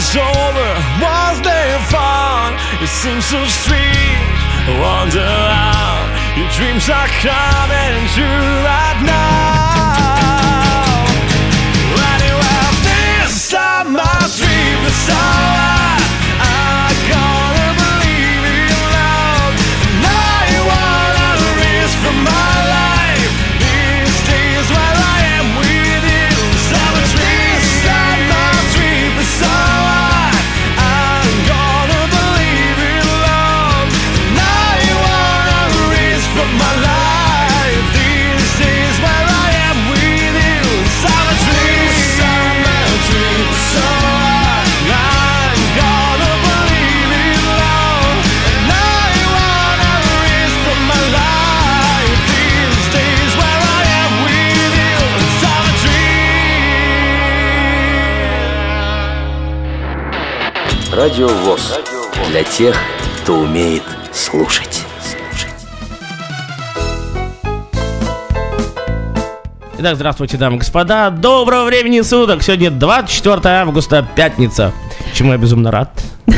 was 0.00 1.40
there 1.42 1.78
fun? 1.92 2.54
It 2.80 2.88
seems 2.88 3.24
so 3.26 3.44
strange. 3.44 4.40
I 4.66 4.72
wonder 4.80 5.20
how 5.20 6.08
your 6.38 6.48
dreams 6.56 6.88
are 6.88 7.10
coming 7.20 8.08
true 8.14 8.48
right 8.64 9.00
now. 9.04 9.60
Anyway, 12.14 12.64
this 12.88 13.50
time 13.50 13.92
my 13.92 14.18
dream 14.38 14.78
is 14.88 15.10
alright. 15.10 15.49
Радио 60.92 61.28
ВОЗ. 61.28 61.78
Для 62.30 62.42
тех, 62.42 62.76
кто 63.22 63.34
умеет 63.34 63.84
слушать. 64.12 64.84
Итак, 69.78 69.94
здравствуйте, 69.94 70.36
дамы 70.36 70.56
и 70.56 70.58
господа. 70.58 71.10
Доброго 71.10 71.66
времени 71.66 72.00
суток. 72.00 72.42
Сегодня 72.42 72.72
24 72.72 73.40
августа, 73.54 74.04
пятница. 74.16 74.72
Чему 75.14 75.30
я 75.30 75.38
безумно 75.38 75.70
рад. 75.70 75.90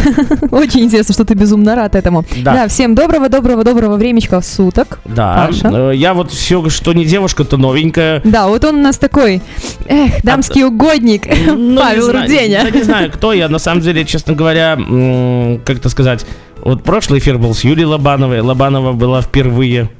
Очень 0.50 0.80
интересно, 0.84 1.14
что 1.14 1.24
ты 1.24 1.34
безумно 1.34 1.74
рад 1.74 1.94
этому. 1.94 2.24
Да. 2.42 2.54
Да, 2.54 2.68
всем 2.68 2.94
доброго-доброго-доброго 2.94 3.96
времечка 3.96 4.40
суток. 4.40 5.00
Да, 5.04 5.46
Паша. 5.48 5.90
э, 5.92 5.96
я 5.96 6.14
вот 6.14 6.30
все, 6.30 6.68
что 6.68 6.92
не 6.92 7.04
девушка, 7.04 7.44
то 7.44 7.56
новенькая. 7.56 8.20
Да, 8.24 8.48
вот 8.48 8.64
он 8.64 8.76
у 8.76 8.82
нас 8.82 8.98
такой, 8.98 9.42
эх, 9.86 10.22
дамский 10.22 10.64
угодник, 10.64 11.26
Ну, 11.46 11.76
Павел 11.80 12.06
не 12.06 12.10
знаю, 12.10 12.22
Руденя. 12.28 12.60
Да 12.64 12.70
не 12.70 12.82
знаю, 12.82 13.10
кто 13.12 13.32
я. 13.32 13.48
На 13.48 13.58
самом 13.58 13.80
деле, 13.82 14.04
честно 14.04 14.34
говоря, 14.34 14.72
м, 14.74 15.60
как 15.64 15.78
это 15.78 15.88
сказать, 15.88 16.24
вот 16.62 16.82
прошлый 16.84 17.18
эфир 17.20 17.38
был 17.38 17.54
с 17.54 17.64
Юлией 17.64 17.86
Лобановой. 17.86 18.40
Лобанова 18.40 18.92
была 18.92 19.20
впервые. 19.22 19.90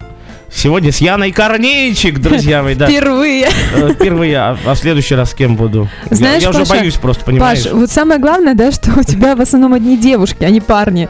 Сегодня 0.55 0.93
с 0.93 0.99
Яной 0.99 1.33
Корнейчик, 1.33 2.19
друзья 2.19 2.63
мои, 2.63 2.75
да. 2.75 2.87
Впервые. 2.87 3.49
Э, 3.75 3.93
Впервые, 3.95 4.37
а, 4.37 4.59
а 4.67 4.75
в 4.75 4.79
следующий 4.79 5.15
раз 5.15 5.31
с 5.31 5.35
кем 5.35 5.57
буду? 5.57 5.89
Я- 6.11 6.17
Знаешь, 6.17 6.43
я, 6.43 6.51
уже 6.51 6.61
Паша, 6.61 6.75
боюсь 6.75 6.95
просто, 6.95 7.25
понимаешь? 7.25 7.63
Паш, 7.65 7.73
вот 7.73 7.91
самое 7.91 8.21
главное, 8.21 8.55
да, 8.55 8.71
что 8.71 8.93
у 8.99 9.03
тебя 9.03 9.35
в 9.35 9.41
основном 9.41 9.73
одни 9.73 9.97
девушки, 9.97 10.45
а 10.45 10.51
не 10.51 10.61
парни. 10.61 11.09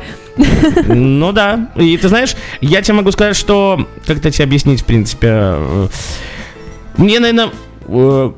Ну 0.86 1.32
да. 1.32 1.70
И 1.76 1.96
ты 1.98 2.08
знаешь, 2.08 2.34
я 2.60 2.80
тебе 2.82 2.94
могу 2.94 3.10
сказать, 3.12 3.36
что... 3.36 3.86
Как 4.06 4.18
это 4.18 4.30
тебе 4.30 4.44
объяснить, 4.44 4.80
в 4.82 4.84
принципе? 4.84 5.28
э, 5.30 5.88
Мне, 6.96 7.18
наверное, 7.18 7.50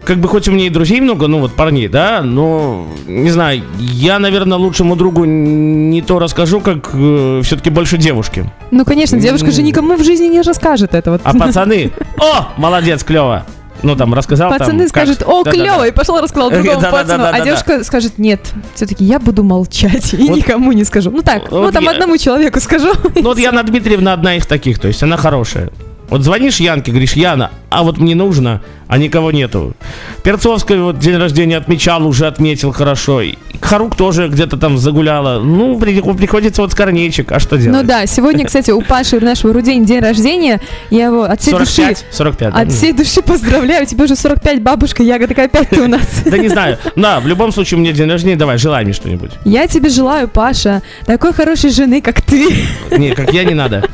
как 0.05 0.19
бы 0.19 0.29
хоть 0.29 0.49
у 0.49 0.53
меня 0.53 0.67
и 0.67 0.71
друзей 0.71 1.01
много, 1.01 1.27
ну 1.29 1.39
вот 1.39 1.53
парней, 1.53 1.89
да, 1.89 2.23
но, 2.23 2.87
не 3.07 3.31
знаю, 3.31 3.63
я, 3.79 4.19
наверное, 4.19 4.59
лучшему 4.59 4.97
другу 4.97 5.25
не 5.25 6.03
то 6.03 6.19
расскажу, 6.19 6.61
как 6.61 6.89
все-таки 6.91 7.71
больше 7.71 7.97
девушки. 7.97 8.51
Ну, 8.71 8.85
конечно, 8.85 9.19
девушка 9.21 9.51
же 9.51 9.63
никому 9.63 9.97
в 9.97 10.03
жизни 10.05 10.27
не 10.27 10.41
расскажет 10.43 10.95
это. 10.95 11.13
Вот. 11.13 11.21
А 11.25 11.33
пацаны, 11.35 11.93
о, 12.19 12.49
молодец, 12.57 13.05
клево. 13.05 13.47
Ну 13.83 13.97
там 13.97 14.15
рассказал 14.15 14.49
там, 14.51 14.59
Пацаны 14.61 14.79
как- 14.85 14.89
скажут, 14.89 15.23
о, 15.27 15.43
Да-да-да. 15.45 15.63
клево, 15.63 15.87
и 15.87 15.91
пошел 15.93 16.19
рассказал 16.19 16.49
другому 16.51 16.81
Да-да-да-да-да-да. 16.81 17.25
пацану. 17.25 17.43
А 17.43 17.45
девушка 17.45 17.85
скажет, 17.85 18.19
нет, 18.19 18.41
все-таки 18.75 19.05
я 19.05 19.19
буду 19.21 19.45
молчать 19.45 20.15
и 20.15 20.29
Вот- 20.29 20.37
никому 20.39 20.73
не 20.73 20.85
скажу. 20.85 21.11
Ну 21.11 21.21
так, 21.23 21.51
ну 21.51 21.61
вот 21.61 21.75
там 21.75 21.85
я- 21.85 21.91
одному 21.91 22.17
человеку 22.17 22.61
скажу. 22.61 22.93
Ну 23.15 23.23
вот 23.23 23.39
Яна 23.39 23.63
Дмитриевна 23.63 24.15
одна 24.15 24.37
из 24.37 24.47
таких, 24.47 24.79
то 24.79 24.89
есть 24.89 25.03
она 25.03 25.17
хорошая. 25.19 25.71
Вот 26.09 26.23
звонишь 26.23 26.61
Янке, 26.61 26.93
говоришь, 26.93 27.15
Яна, 27.15 27.51
а 27.69 27.83
вот 27.83 27.99
мне 27.99 28.15
нужно, 28.15 28.63
а 28.89 28.99
никого 28.99 29.33
нету. 29.33 29.75
Перцовская 30.23 30.81
вот 30.81 30.99
день 30.99 31.17
рождения 31.17 31.57
отмечал, 31.57 32.07
уже 32.07 32.27
отметил 32.27 32.73
хорошо. 32.73 33.21
И 33.23 33.35
Харук 33.61 33.97
тоже 33.97 34.29
где-то 34.29 34.57
там 34.57 34.79
загуляла. 34.79 35.41
Ну, 35.41 35.79
при- 35.79 36.01
приходится 36.01 36.63
вот 36.63 36.73
с 36.73 36.75
корнейчик, 36.75 37.33
а 37.33 37.39
что 37.41 37.57
делать? 37.57 37.81
Ну 37.81 37.87
да, 37.87 38.07
сегодня, 38.07 38.45
кстати, 38.45 38.71
у 38.71 38.83
Паши 38.83 39.21
нашего 39.21 39.53
Рудень 39.55 39.85
день 39.85 40.01
рождения. 40.01 40.61
Я 40.91 41.07
его 41.07 41.23
от 41.25 41.41
всей 41.41 41.53
души 41.53 41.67
45? 41.67 42.07
45, 42.11 42.53
да? 42.55 42.61
От 42.61 42.73
всей 42.73 42.93
души 42.93 43.23
поздравляю, 43.23 43.87
тебе 43.87 44.05
уже 44.05 44.17
45, 44.17 44.63
бабушка, 44.63 45.03
ягода, 45.03 45.29
такая 45.29 45.47
опять 45.47 45.69
ты 45.71 45.81
у 45.83 45.89
нас. 45.89 46.07
Да 46.25 46.39
не 46.39 46.49
знаю. 46.49 46.79
Да, 46.97 47.21
в 47.21 47.27
любом 47.27 47.53
случае, 47.53 47.81
меня 47.81 47.93
день 47.93 48.11
рождения, 48.11 48.37
давай, 48.37 48.59
желай 48.59 48.85
мне 48.85 48.93
что-нибудь. 48.93 49.31
Я 49.45 49.67
тебе 49.67 49.89
желаю, 49.89 50.29
Паша, 50.29 50.83
такой 51.07 51.33
хорошей 51.33 51.71
жены, 51.71 52.01
как 52.01 52.21
ты. 52.23 52.55
Не, 52.91 53.11
как 53.13 53.33
я 53.33 53.45
не 53.45 53.55
надо. 53.55 53.89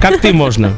Как 0.00 0.20
ты 0.20 0.32
можно. 0.32 0.72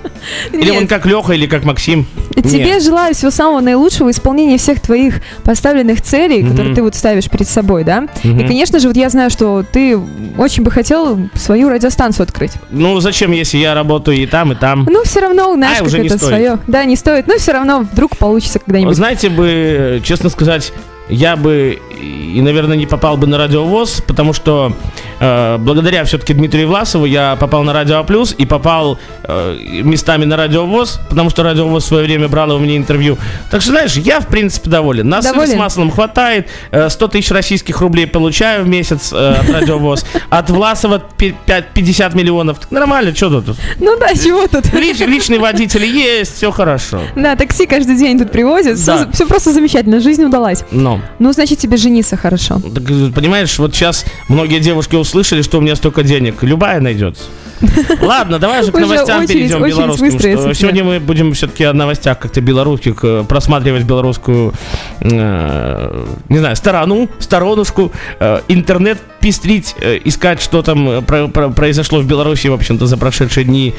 Или 0.52 0.70
он 0.70 0.86
как 0.86 1.06
Леха, 1.06 1.32
или 1.32 1.46
как 1.46 1.64
Максим. 1.64 2.06
Тебе 2.42 2.64
Нет. 2.64 2.82
желаю 2.82 3.14
всего 3.14 3.30
самого 3.30 3.60
наилучшего 3.60 4.10
исполнения 4.10 4.58
всех 4.58 4.80
твоих 4.80 5.20
поставленных 5.44 6.02
целей, 6.02 6.42
которые 6.46 6.74
ты 6.74 6.82
вот 6.82 6.94
ставишь 6.94 7.28
перед 7.28 7.48
собой, 7.48 7.84
да? 7.84 8.06
И, 8.22 8.46
конечно 8.46 8.78
же, 8.78 8.88
вот 8.88 8.96
я 8.96 9.08
знаю, 9.10 9.30
что 9.30 9.64
ты 9.70 9.98
очень 10.36 10.62
бы 10.62 10.70
хотел 10.70 11.18
свою 11.34 11.68
радиостанцию 11.68 12.24
открыть. 12.24 12.52
Ну, 12.70 13.00
зачем, 13.00 13.32
если 13.32 13.58
я 13.58 13.74
работаю 13.74 14.16
и 14.18 14.26
там, 14.26 14.52
и 14.52 14.54
там? 14.54 14.86
Ну, 14.90 15.02
все 15.04 15.20
равно, 15.20 15.54
знаешь, 15.54 15.80
Ай, 15.80 15.90
как 15.90 16.04
это 16.04 16.18
свое. 16.18 16.58
Да, 16.66 16.84
не 16.84 16.96
стоит, 16.96 17.26
но 17.26 17.36
все 17.38 17.52
равно 17.52 17.80
вдруг 17.80 18.16
получится 18.16 18.58
когда-нибудь. 18.58 18.96
Знаете 18.96 19.28
бы, 19.28 20.00
честно 20.04 20.28
сказать, 20.28 20.72
я 21.08 21.36
бы 21.36 21.78
и, 22.00 22.40
наверное, 22.40 22.76
не 22.76 22.86
попал 22.86 23.16
бы 23.16 23.26
на 23.26 23.38
радиовоз, 23.38 24.02
потому 24.06 24.32
что 24.32 24.72
э, 25.20 25.56
благодаря 25.58 26.04
все-таки 26.04 26.34
Дмитрию 26.34 26.68
Власову 26.68 27.04
я 27.04 27.36
попал 27.36 27.62
на 27.64 27.72
Радио 27.72 27.98
А 27.98 28.02
Плюс 28.04 28.34
и 28.36 28.46
попал 28.46 28.98
э, 29.24 29.56
местами 29.82 30.24
на 30.24 30.36
радиовоз, 30.36 31.00
потому 31.08 31.30
что 31.30 31.42
радиовоз 31.42 31.84
в 31.84 31.86
свое 31.88 32.04
время 32.04 32.28
брал 32.28 32.54
у 32.54 32.58
меня 32.58 32.76
интервью. 32.76 33.18
Так 33.50 33.60
что, 33.62 33.70
знаешь, 33.72 33.94
я 33.96 34.20
в 34.20 34.28
принципе 34.28 34.70
доволен. 34.70 35.08
На 35.08 35.22
сыр 35.22 35.30
с 35.32 35.34
Доволен? 35.34 35.58
маслом 35.58 35.90
хватает, 35.90 36.48
э, 36.70 36.88
100 36.88 37.08
тысяч 37.08 37.30
российских 37.30 37.80
рублей 37.80 38.06
получаю 38.06 38.64
в 38.64 38.68
месяц 38.68 39.12
э, 39.12 39.34
от 39.34 39.48
радиовоз, 39.50 40.04
от 40.30 40.50
Власова 40.50 41.02
пи- 41.16 41.34
пять- 41.46 41.72
50 41.74 42.14
миллионов. 42.14 42.58
Нормально, 42.70 43.14
что 43.14 43.40
тут? 43.40 43.56
Ну 43.78 43.98
да, 43.98 44.14
чего 44.14 44.46
тут? 44.46 44.66
Лич- 44.74 45.04
личный 45.06 45.38
водитель 45.38 45.84
есть, 45.84 46.36
все 46.36 46.50
хорошо. 46.50 47.00
Да, 47.16 47.34
такси 47.36 47.66
каждый 47.66 47.96
день 47.96 48.18
тут 48.18 48.30
привозят. 48.30 48.78
Да. 48.84 49.08
Все, 49.12 49.26
просто 49.26 49.52
замечательно, 49.52 50.00
жизнь 50.00 50.24
удалась. 50.24 50.64
Но. 50.70 51.00
Ну, 51.18 51.32
значит, 51.32 51.58
тебе 51.58 51.76
жениться 51.88 52.16
хорошо. 52.16 52.60
Так, 52.74 52.84
понимаешь, 53.14 53.58
вот 53.58 53.74
сейчас 53.74 54.04
многие 54.28 54.60
девушки 54.60 54.96
услышали, 54.96 55.42
что 55.42 55.58
у 55.58 55.60
меня 55.60 55.76
столько 55.76 56.02
денег. 56.02 56.42
Любая 56.42 56.80
найдется. 56.80 57.24
Ладно, 58.02 58.38
давай 58.38 58.62
же 58.62 58.70
к 58.70 58.78
новостям 58.78 59.22
очередь- 59.22 59.28
перейдем 59.28 59.62
очередь 59.62 59.76
белорусским. 59.76 60.54
сегодня 60.54 60.84
мы 60.84 61.00
будем 61.00 61.32
все-таки 61.32 61.64
о 61.64 61.72
новостях 61.72 62.18
как-то 62.18 62.40
белорусских 62.40 63.00
э, 63.02 63.24
просматривать 63.28 63.82
белорусскую, 63.84 64.52
э, 65.00 66.06
не 66.28 66.38
знаю, 66.38 66.56
сторону, 66.56 67.08
сторонушку, 67.18 67.90
э, 68.20 68.40
интернет 68.48 68.98
пестрить, 69.28 69.74
э, 69.80 69.98
искать, 70.04 70.40
что 70.40 70.62
там 70.62 70.88
э, 70.88 71.02
про- 71.02 71.28
про- 71.28 71.50
произошло 71.50 72.00
в 72.00 72.06
Беларуси, 72.06 72.48
в 72.48 72.54
общем-то, 72.54 72.86
за 72.86 72.96
прошедшие 72.96 73.44
дни. 73.44 73.74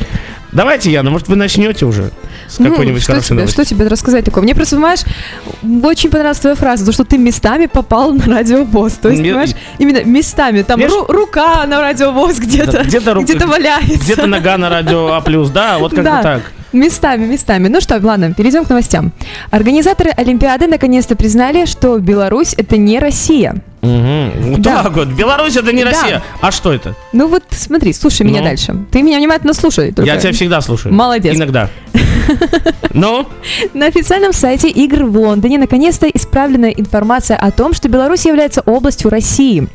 Давайте, 0.52 0.92
Яна, 0.92 1.10
может, 1.10 1.28
вы 1.28 1.36
начнете 1.36 1.86
уже 1.86 2.12
с 2.48 2.58
какой-нибудь 2.58 3.02
ну, 3.02 3.06
хорошей 3.14 3.26
тебе, 3.30 3.36
новостью? 3.38 3.64
что 3.66 3.76
тебе 3.76 3.88
рассказать 3.88 4.26
такое? 4.26 4.44
Мне 4.44 4.54
просто, 4.54 4.76
понимаешь, 4.76 5.00
очень 5.84 6.12
понравилась 6.12 6.38
твоя 6.40 6.56
фраза, 6.56 6.86
то, 6.86 6.92
что 6.92 7.04
ты 7.04 7.18
местами 7.18 7.66
попал 7.66 8.14
на 8.14 8.26
радиовоз. 8.26 8.94
То 8.94 9.10
есть, 9.10 9.22
Ме- 9.22 9.30
понимаешь, 9.30 9.52
именно 9.80 10.04
местами. 10.04 10.62
Там 10.62 10.80
ру- 10.82 11.12
рука 11.12 11.66
на 11.66 11.82
радиовоз 11.82 12.38
где-то, 12.38 12.72
Да, 12.72 12.84
где-то 12.84 13.14
рука- 13.16 13.24
где-то 13.26 13.48
валяется. 13.48 13.98
Где-то 14.00 14.28
нога 14.28 14.58
на 14.58 14.70
радио 14.70 15.08
А+, 15.14 15.22
да, 15.52 15.80
вот 15.80 15.92
как-то 15.96 16.04
Да. 16.04 16.22
так. 16.24 16.42
Местами, 16.72 17.26
местами. 17.26 17.68
Ну 17.68 17.82
что, 17.82 18.00
ладно, 18.02 18.34
перейдем 18.34 18.64
к 18.66 18.70
новостям. 18.70 19.12
Организаторы 19.50 20.12
Олимпиады 20.12 20.68
наконец-то 20.68 21.16
признали, 21.16 21.66
что 21.66 21.98
Беларусь 21.98 22.54
это 22.58 22.78
не 22.78 23.00
Россия. 23.00 23.56
Угу. 23.82 23.92
Вот 24.52 24.62
Да. 24.62 24.84
так 24.84 24.94
вот. 24.96 25.08
Беларусь 25.10 25.56
это 25.56 25.72
не 25.74 25.84
Да. 25.84 25.92
Россия. 25.92 26.22
А 26.42 26.52
что 26.52 26.74
это? 26.74 26.96
Ну 27.14 27.28
вот 27.28 27.44
смотри, 27.52 27.94
слушай 27.94 28.24
меня 28.24 28.40
Ну? 28.42 28.46
дальше. 28.46 28.76
Ты 28.92 29.02
меня 29.02 29.18
внимательно 29.18 29.54
слушай. 29.54 29.92
только. 29.92 30.04
Я 30.12 30.18
тебя 30.18 30.34
всегда 30.34 30.62
слушаю. 30.62 30.94
Молодец. 30.94 31.36
Иногда. 31.36 31.70
Ну, 32.94 33.28
На 33.74 33.86
официальном 33.88 34.34
сайте 34.34 34.70
игр 34.70 35.04
в 35.06 35.18
Лондоне 35.18 35.58
наконец-то 35.58 36.08
исправлена 36.08 36.68
информация 36.72 37.38
о 37.38 37.52
том, 37.52 37.74
что 37.74 37.88
Беларусь 37.88 38.26
является 38.26 38.62
областью 38.62 39.10
России. 39.10 39.68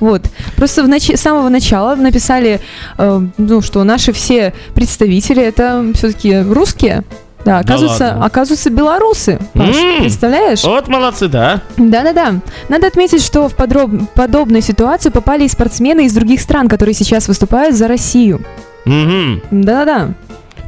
Вот. 0.00 0.22
Просто 0.56 0.82
в 0.82 0.88
нач- 0.88 1.16
с 1.16 1.20
самого 1.20 1.48
начала 1.48 1.94
написали, 1.96 2.60
э, 2.98 3.20
ну, 3.38 3.62
что 3.62 3.84
наши 3.84 4.12
все 4.12 4.52
представители 4.74 5.42
это 5.42 5.84
все-таки 5.94 6.40
русские. 6.40 7.04
Да, 7.44 7.60
оказывается, 7.60 8.04
ладно. 8.08 8.24
оказывается, 8.26 8.70
белорусы. 8.70 9.38
Паш, 9.54 9.76
М. 9.76 10.00
представляешь? 10.00 10.64
Вот 10.64 10.88
молодцы, 10.88 11.28
да? 11.28 11.60
Да-да-да. 11.76 12.40
Надо 12.68 12.88
отметить, 12.88 13.22
что 13.24 13.48
в 13.48 13.54
подроб- 13.54 14.06
подобную 14.14 14.62
ситуацию 14.62 15.12
попали 15.12 15.44
и 15.44 15.48
спортсмены 15.48 16.06
из 16.06 16.12
других 16.12 16.40
стран, 16.40 16.68
которые 16.68 16.94
сейчас 16.94 17.28
выступают 17.28 17.76
за 17.76 17.86
Россию. 17.86 18.40
Угу. 18.84 19.42
Да-да-да. 19.52 20.08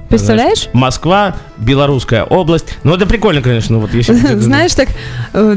Представляешь? 0.08 0.68
Москва, 0.72 1.34
Белорусская 1.58 2.22
область. 2.22 2.78
Ну, 2.84 2.94
это 2.94 3.06
прикольно, 3.06 3.42
конечно, 3.42 3.78
вот 3.78 3.92
если... 3.92 4.14
Знаешь, 4.38 4.74
так 4.74 4.88
э, 5.34 5.56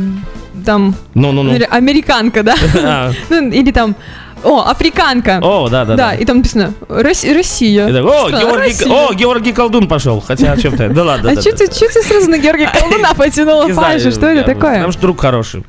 там 0.65 0.95
Ну-ну-ну. 1.13 1.51
американка, 1.69 2.43
да? 2.43 2.55
А, 2.83 3.11
Ну, 3.29 3.49
Или 3.49 3.71
там, 3.71 3.95
о, 4.43 4.61
африканка. 4.69 5.39
О, 5.43 5.69
да, 5.69 5.85
да, 5.85 5.95
Да, 5.95 6.09
да. 6.09 6.15
и 6.15 6.25
там 6.25 6.37
написано 6.37 6.73
«Рос- 6.89 7.23
Россия. 7.25 7.87
Так, 7.91 8.05
О, 8.05 8.27
Что, 8.29 8.39
Георгий, 8.39 8.57
Россия? 8.69 8.87
о, 8.91 9.13
Георгий 9.13 9.51
Колдун 9.53 9.87
пошел. 9.87 10.19
Хотя, 10.19 10.53
о 10.53 10.57
чем 10.57 10.75
ты? 10.77 10.89
Да 10.89 11.03
ладно. 11.03 11.31
А 11.31 11.35
да, 11.35 11.41
что 11.41 11.51
да. 11.51 11.57
ты, 11.57 11.67
ты 11.67 12.01
сразу 12.03 12.29
на 12.29 12.37
Георгия 12.39 12.71
Колдуна 12.79 13.13
потянула, 13.13 13.67
Паша? 13.73 14.11
Что 14.11 14.27
это 14.27 14.39
я- 14.39 14.43
такое? 14.55 14.73
Потому 14.75 14.91
что 14.93 15.01
друг 15.01 15.19
хороший. 15.21 15.63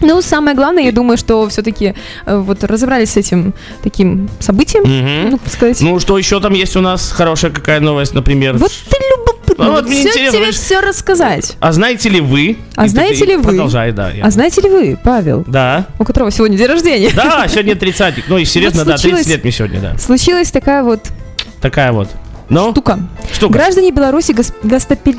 Ну, 0.00 0.22
самое 0.22 0.54
главное, 0.56 0.84
я 0.84 0.92
думаю, 0.92 1.16
что 1.18 1.48
все-таки 1.48 1.94
вот 2.24 2.62
разобрались 2.62 3.10
с 3.12 3.16
этим 3.16 3.52
таким 3.82 4.28
событием, 4.38 4.84
Мгм. 4.84 5.30
ну, 5.32 5.40
сказать. 5.50 5.80
Ну, 5.80 5.98
что 5.98 6.16
еще 6.18 6.38
там 6.38 6.52
есть 6.52 6.76
у 6.76 6.80
нас? 6.80 7.10
Хорошая 7.10 7.50
какая 7.50 7.80
новость, 7.80 8.14
например? 8.14 8.56
вот 8.58 8.70
ты 8.70 8.96
любопытно, 8.96 9.37
Ну, 9.58 9.72
вот 9.72 9.82
вот 9.82 9.86
мне 9.90 10.00
все 10.00 10.08
интересно, 10.10 10.38
тебе 10.38 10.50
все 10.52 10.80
рассказать. 10.80 11.56
А 11.60 11.72
знаете 11.72 12.08
ли 12.08 12.20
вы? 12.20 12.56
А 12.76 12.86
И 12.86 12.88
знаете 12.88 13.24
ли 13.24 13.36
вы? 13.36 13.42
Продолжай, 13.42 13.92
да. 13.92 14.10
я- 14.10 14.24
А 14.24 14.30
знаете 14.30 14.60
ли 14.60 14.68
вы, 14.70 14.98
Павел, 15.02 15.44
Да. 15.46 15.86
у 15.98 16.04
которого 16.04 16.30
сегодня 16.30 16.56
день 16.56 16.66
рождения, 16.68 17.10
Да, 17.14 17.46
сегодня 17.48 17.74
тридцатник. 17.74 18.24
Ну, 18.28 18.38
и 18.38 18.44
серьезно, 18.44 18.84
да, 18.84 18.92
30 18.92 19.00
случилось- 19.02 19.26
лет 19.26 19.42
мне 19.42 19.52
сегодня, 19.52 19.80
да. 19.80 19.98
случилась 19.98 20.50
такая 20.50 20.82
вот 20.82 21.00
Такая 21.60 21.90
вот. 21.92 22.08
Ну, 22.50 22.70
штука. 22.70 22.98
штука. 23.32 23.52
Граждане 23.52 23.90
Беларуси 23.90 24.30
гос- 24.32 24.54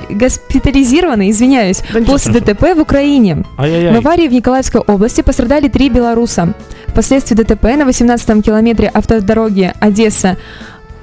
госпитализированы, 0.10 1.30
извиняюсь, 1.30 1.82
Да 1.94 2.00
после 2.02 2.32
страшного. 2.34 2.40
ДТП 2.42 2.74
в 2.76 2.80
Украине. 2.82 3.44
В 3.58 3.62
Ай-яй-яй. 3.62 3.98
аварии 3.98 4.28
в 4.28 4.34
Николаевской 4.34 4.82
области 4.82 5.22
пострадали 5.22 5.68
три 5.68 5.90
белоруса. 5.90 6.54
Впоследствии 6.88 7.36
ДТП 7.36 7.66
на 7.76 7.84
18-м 7.84 8.42
километре 8.42 8.88
автодороги 8.88 9.72
Одесса 9.80 10.38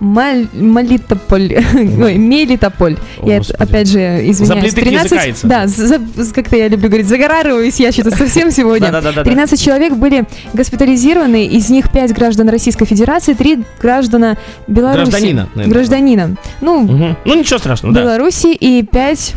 Маль- 0.00 0.46
Малитополь, 0.52 1.54
ой, 1.74 2.16
Мелитополь. 2.16 2.96
О, 3.22 3.28
я 3.28 3.38
Господи. 3.38 3.62
опять 3.62 3.88
же 3.88 3.98
извиняюсь. 4.30 4.72
Заплетых 4.72 4.92
языкается. 5.04 5.46
да, 5.46 5.66
за- 5.66 6.00
за- 6.14 6.34
как-то 6.34 6.56
я 6.56 6.68
люблю 6.68 6.88
говорить, 6.88 7.08
загораживаюсь 7.08 7.80
я 7.80 7.92
что-то 7.92 8.10
совсем 8.16 8.50
сегодня. 8.50 8.90
Да-да-да-да. 8.92 9.24
13 9.24 9.62
человек 9.62 9.94
были 9.94 10.24
госпитализированы, 10.52 11.46
из 11.46 11.70
них 11.70 11.90
5 11.90 12.12
граждан 12.12 12.48
Российской 12.48 12.84
Федерации, 12.84 13.32
3 13.34 13.64
граждана 13.80 14.36
Беларуси. 14.66 15.10
Гражданина, 15.10 15.48
наверное. 15.54 15.74
Гражданина. 15.74 16.36
Ну. 16.60 17.16
Ну, 17.24 17.34
ничего 17.34 17.58
страшного, 17.58 17.94
да. 17.94 18.02
Беларуси 18.02 18.52
и 18.54 18.82
5 18.82 19.34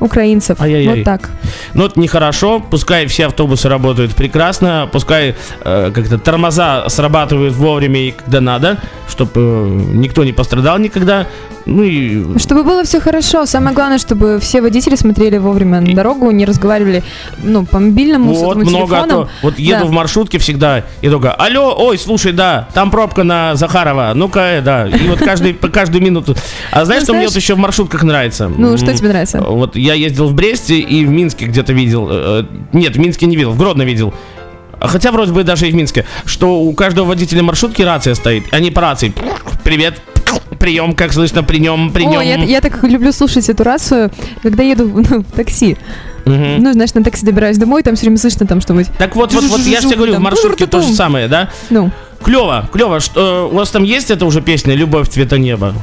украинцев. 0.00 0.60
Ай-яй-яй. 0.60 0.96
Вот 0.96 1.04
так. 1.04 1.30
Но 1.74 1.86
это 1.86 2.00
нехорошо, 2.00 2.60
пускай 2.60 3.06
все 3.06 3.26
автобусы 3.26 3.68
работают 3.68 4.14
прекрасно, 4.14 4.88
пускай 4.92 5.34
э, 5.64 5.90
как-то 5.94 6.18
тормоза 6.18 6.88
срабатывают 6.88 7.54
вовремя 7.54 8.00
и 8.08 8.10
когда 8.10 8.40
надо, 8.40 8.78
чтобы 9.08 9.40
никто 9.92 10.24
не 10.24 10.32
пострадал 10.32 10.78
никогда. 10.78 11.26
Ну 11.66 11.82
и 11.82 12.38
Чтобы 12.38 12.64
было 12.64 12.84
все 12.84 13.00
хорошо. 13.00 13.44
Самое 13.46 13.74
главное, 13.76 13.98
чтобы 13.98 14.38
все 14.40 14.62
водители 14.62 14.96
смотрели 14.96 15.36
вовремя 15.36 15.80
на 15.80 15.94
дорогу, 15.94 16.30
не 16.30 16.46
разговаривали 16.46 17.02
ну, 17.42 17.66
по 17.66 17.78
мобильному, 17.78 18.32
вот 18.32 18.56
много, 18.56 18.98
а 18.98 19.06
то 19.06 19.28
вот 19.42 19.58
еду 19.58 19.80
Да. 19.82 19.84
в 19.84 19.90
маршрутке 19.90 20.38
всегда 20.38 20.84
и 21.02 21.08
только, 21.08 21.32
алло, 21.32 21.74
ой, 21.78 21.98
слушай, 21.98 22.32
да, 22.32 22.66
там 22.74 22.90
пробка 22.90 23.24
на 23.24 23.54
Захарова, 23.56 24.12
ну-ка, 24.14 24.40
э, 24.40 24.60
да, 24.62 24.88
и 24.88 25.06
вот 25.06 25.18
каждый, 25.18 25.52
по 25.54 25.68
каждую 25.68 26.02
минуту. 26.02 26.34
А 26.72 26.84
знаешь, 26.86 27.02
Ну, 27.02 27.06
что 27.06 27.14
мне 27.14 27.26
вот 27.26 27.36
еще 27.36 27.54
в 27.54 27.58
маршрутках 27.58 28.02
нравится? 28.02 28.48
Ну, 28.48 28.76
что 28.78 28.92
тебе 28.94 29.08
нравится? 29.10 29.40
Вот 29.40 29.76
я 29.76 29.89
ездил 29.94 30.28
в 30.28 30.34
Бресте 30.34 30.78
и 30.78 31.04
в 31.04 31.10
Минске 31.10 31.46
где-то 31.46 31.72
видел. 31.72 32.08
э, 32.10 32.44
Нет, 32.72 32.96
в 32.96 32.98
Минске 32.98 33.26
не 33.26 33.36
видел, 33.36 33.52
в 33.52 33.58
Гродно 33.58 33.82
видел. 33.82 34.14
А 34.80 34.88
Хотя 34.88 35.12
вроде 35.12 35.32
бы 35.32 35.44
даже 35.44 35.68
и 35.68 35.72
в 35.72 35.74
Минске, 35.74 36.06
что 36.24 36.60
у 36.60 36.72
каждого 36.72 37.06
водителя 37.06 37.42
маршрутки 37.42 37.82
рация 37.82 38.14
стоит. 38.14 38.44
Они 38.50 38.70
по 38.70 38.80
рации. 38.80 39.12
Привет, 39.62 40.00
прием, 40.58 40.94
как 40.94 41.12
слышно, 41.12 41.42
при 41.42 41.58
нем, 41.58 41.90
при 41.92 42.04
нем. 42.04 42.18
Ой, 42.18 42.28
я, 42.28 42.36
я 42.36 42.60
так 42.60 42.82
люблю 42.82 43.12
слушать 43.12 43.48
эту 43.48 43.62
рацию, 43.62 44.10
когда 44.42 44.62
еду 44.62 44.88
ну, 44.88 45.20
в 45.20 45.32
такси. 45.32 45.76
Мгм. 46.24 46.62
Ну, 46.62 46.72
знаешь, 46.72 46.94
на 46.94 47.02
такси 47.02 47.26
добираюсь 47.26 47.58
домой, 47.58 47.82
там 47.82 47.94
все 47.96 48.06
время 48.06 48.18
слышно 48.18 48.46
там 48.46 48.60
что-нибудь. 48.60 48.88
Так 48.98 49.16
вот, 49.16 49.32
вот, 49.32 49.44
вот, 49.44 49.60
я 49.60 49.80
же 49.80 49.88
тебе 49.88 49.96
говорю, 49.96 50.14
в 50.16 50.20
маршрутке 50.20 50.66
то 50.66 50.80
же 50.80 50.92
самое, 50.92 51.28
да? 51.28 51.50
Ну, 51.70 51.90
Клево, 52.22 52.68
клево. 52.72 53.00
Что, 53.00 53.48
у 53.50 53.56
вас 53.56 53.70
там 53.70 53.82
есть 53.82 54.10
эта 54.10 54.26
уже 54.26 54.40
песня 54.42 54.74
«Любовь 54.74 55.08
цвета 55.08 55.38
неба»? 55.38 55.74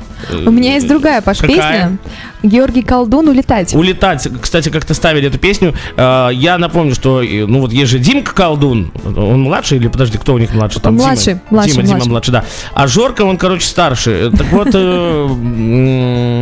у 0.45 0.51
меня 0.51 0.75
есть 0.75 0.87
другая, 0.87 1.21
Паш, 1.21 1.39
Какая? 1.39 1.55
песня. 1.57 1.97
Георгий 2.43 2.83
Колдун 2.83 3.27
«Улетать». 3.27 3.73
Улетать. 3.73 4.27
Кстати, 4.41 4.69
как-то 4.69 4.93
ставили 4.93 5.27
эту 5.27 5.39
песню. 5.39 5.73
Э, 5.95 6.29
Я 6.33 6.57
напомню, 6.57 6.93
что, 6.95 7.23
э, 7.23 7.45
ну 7.47 7.61
вот 7.61 7.71
есть 7.73 7.91
же 7.91 7.99
Димка 7.99 8.33
Колдун. 8.35 8.91
Он 9.03 9.41
младший 9.41 9.77
или, 9.79 9.87
подожди, 9.87 10.17
кто 10.17 10.33
у 10.35 10.37
них 10.37 10.53
младший? 10.53 10.81
Там 10.81 10.95
Младший, 10.95 11.33
Дима. 11.33 11.41
младший, 11.49 11.71
Дима, 11.73 11.83
Дима 11.83 11.95
младший. 11.95 12.11
младший, 12.11 12.31
да. 12.31 12.45
А 12.73 12.87
Жорка, 12.87 13.23
он, 13.23 13.37
короче, 13.37 13.65
старше. 13.65 14.31
Так 14.37 14.47
вот, 14.51 14.67
э, 14.73 16.41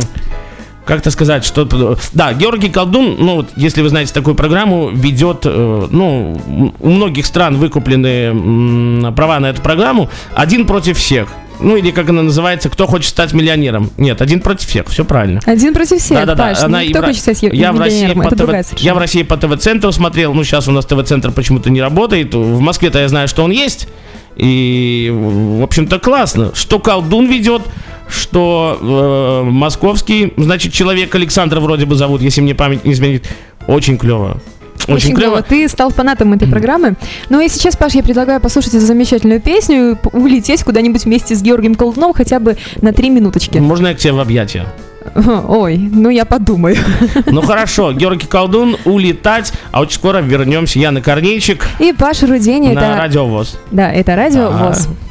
как-то 0.86 1.10
сказать, 1.10 1.44
что... 1.44 1.98
Да, 2.12 2.32
Георгий 2.32 2.68
Колдун, 2.68 3.16
ну 3.18 3.36
вот, 3.36 3.48
если 3.56 3.82
вы 3.82 3.88
знаете 3.88 4.14
такую 4.14 4.36
программу, 4.36 4.88
ведет, 4.90 5.42
э, 5.44 5.88
ну, 5.90 6.72
у 6.80 6.90
многих 6.90 7.26
стран 7.26 7.56
выкуплены 7.56 9.12
права 9.12 9.40
на 9.40 9.50
эту 9.50 9.60
программу 9.60 10.08
«Один 10.34 10.64
против 10.64 10.96
всех». 10.96 11.28
Ну, 11.58 11.76
или 11.76 11.90
как 11.90 12.08
она 12.10 12.22
называется, 12.22 12.68
«Кто 12.68 12.86
хочет 12.86 13.10
стать 13.10 13.32
миллионером». 13.32 13.90
Нет, 13.96 14.22
«Один 14.22 14.40
против 14.40 14.68
всех», 14.68 14.86
все 14.88 15.04
правильно. 15.04 15.40
Один 15.44 15.74
против 15.74 15.98
всех, 15.98 16.20
Да-да-да, 16.20 16.48
Паш. 16.48 16.62
она 16.62 16.78
ну, 16.78 16.84
и 16.84 16.90
кто 16.92 17.02
хочет 17.02 17.20
стать 17.20 17.42
я 17.42 17.72
в 17.72 17.80
России 17.80 18.12
по 18.12 18.30
ТВ... 18.30 18.80
Я 18.80 18.94
в 18.94 18.98
России 18.98 19.22
по 19.24 19.36
ТВ-центру 19.36 19.90
смотрел, 19.90 20.34
ну 20.34 20.44
сейчас 20.44 20.68
у 20.68 20.72
нас 20.72 20.86
ТВ-центр 20.86 21.32
почему-то 21.32 21.68
не 21.68 21.82
работает. 21.82 22.34
В 22.34 22.60
Москве-то 22.60 23.00
я 23.00 23.08
знаю, 23.08 23.26
что 23.26 23.42
он 23.42 23.50
есть. 23.50 23.88
И, 24.36 25.10
в 25.12 25.62
общем-то, 25.62 25.98
классно. 25.98 26.52
Что 26.54 26.78
колдун 26.78 27.26
ведет, 27.26 27.62
что 28.08 29.42
э, 29.44 29.50
московский, 29.50 30.32
значит, 30.36 30.72
человек 30.72 31.14
Александр 31.14 31.58
вроде 31.58 31.86
бы 31.86 31.94
зовут, 31.94 32.22
если 32.22 32.40
мне 32.40 32.54
память 32.54 32.84
не 32.84 32.92
изменит. 32.92 33.26
Очень 33.66 33.98
клево. 33.98 34.40
Очень, 34.88 35.14
клево. 35.14 35.42
Ты 35.42 35.68
стал 35.68 35.90
фанатом 35.90 36.32
этой 36.32 36.46
программы. 36.46 36.94
Ну 37.28 37.40
и 37.40 37.48
сейчас, 37.48 37.76
Паш, 37.76 37.94
я 37.94 38.02
предлагаю 38.02 38.40
послушать 38.40 38.74
эту 38.74 38.86
замечательную 38.86 39.40
песню 39.40 39.92
и 39.92 40.16
улететь 40.16 40.62
куда-нибудь 40.62 41.04
вместе 41.04 41.34
с 41.34 41.42
Георгием 41.42 41.74
Колдуном 41.74 42.12
хотя 42.12 42.38
бы 42.38 42.56
на 42.80 42.92
три 42.92 43.10
минуточки. 43.10 43.58
Можно 43.58 43.88
я 43.88 43.94
к 43.94 43.98
тебе 43.98 44.12
в 44.12 44.20
объятия? 44.20 44.66
Ой, 45.48 45.76
ну 45.76 46.08
я 46.10 46.24
подумаю. 46.24 46.76
Ну 47.26 47.42
хорошо, 47.42 47.92
Георгий 47.92 48.26
Колдун, 48.26 48.76
улетать, 48.84 49.52
а 49.72 49.80
очень 49.80 49.94
скоро 49.94 50.18
вернемся. 50.18 50.78
Яна 50.78 51.00
Корнейчик 51.00 51.66
И 51.80 51.92
Паша 51.92 52.26
Рудени, 52.26 52.68
на 52.72 52.78
это... 52.78 52.96
радиовоз. 52.96 53.58
Да, 53.70 53.92
это 53.92 54.14
радио 54.14 54.50
Да. 54.50 54.68
ВОЗ. 54.68 54.86
Ты 54.86 55.05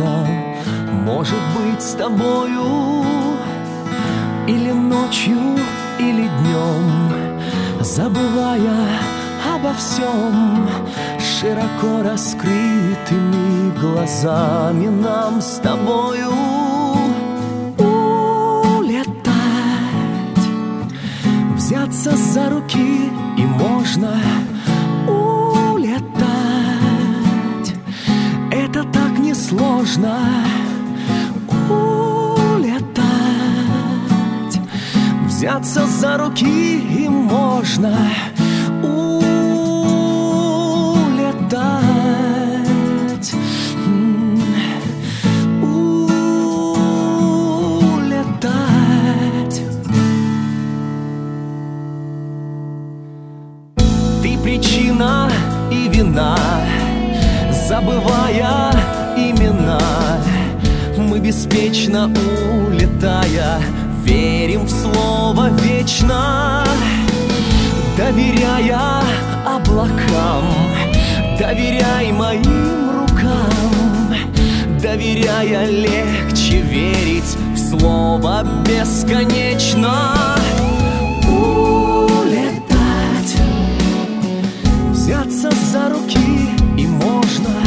это 0.00 0.26
может 0.92 1.38
быть 1.56 1.82
с 1.82 1.92
тобою 1.92 3.04
или 4.46 4.72
ночью, 4.72 5.38
или 5.98 6.28
днем, 6.40 7.12
забывая 7.80 8.88
обо 9.54 9.72
всем, 9.74 10.68
широко 11.18 12.02
раскрытыми 12.02 13.78
глазами 13.78 14.88
нам 14.88 15.40
с 15.40 15.60
тобою 15.60 16.32
улетать 17.78 19.24
взяться 21.56 22.16
за 22.16 22.50
руки 22.50 23.10
и 23.36 23.42
можно 23.42 24.14
так 29.50 29.58
несложно 29.58 30.16
улетать. 31.68 33.00
Взяться 35.26 35.86
за 35.86 36.18
руки 36.18 36.78
и 36.78 37.08
можно 37.08 37.96
улетать. 38.82 39.30
Улетать. 45.62 46.00
Ты 54.22 54.38
причина 54.38 55.30
и 55.70 55.88
вина, 55.88 56.36
забывая 57.68 58.69
беспечно 61.30 62.10
улетая, 62.66 63.60
верим 64.04 64.64
в 64.64 64.68
слово 64.68 65.50
вечно, 65.62 66.64
доверяя 67.96 69.00
облакам, 69.46 70.42
доверяй 71.38 72.10
моим 72.10 72.90
рукам, 72.90 74.12
доверяя 74.82 75.70
легче 75.70 76.62
верить 76.62 77.36
в 77.54 77.58
слово 77.58 78.44
бесконечно. 78.66 80.34
Улетать, 81.28 82.66
взяться 84.90 85.48
за 85.70 85.90
руки 85.90 86.50
и 86.76 86.88
можно 86.88 87.59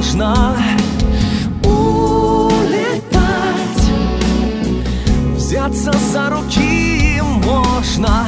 несложно 0.00 0.56
улетать. 1.62 2.50
Взяться 5.36 5.92
за 6.12 6.30
руки 6.30 7.20
можно 7.44 8.26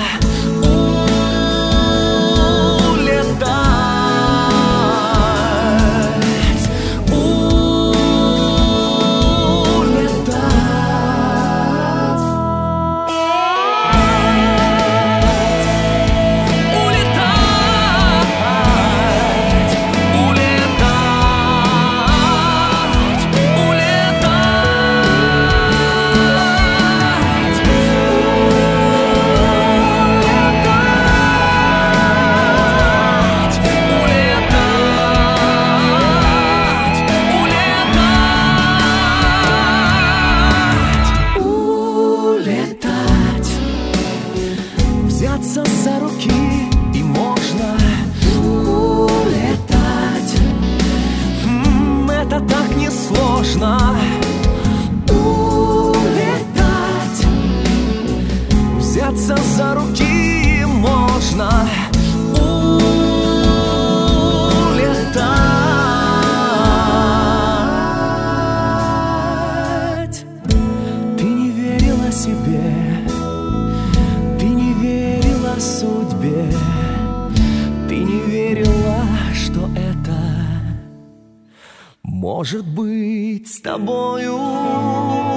может 82.23 82.65
быть 82.65 83.49
с 83.49 83.61
тобою. 83.61 85.32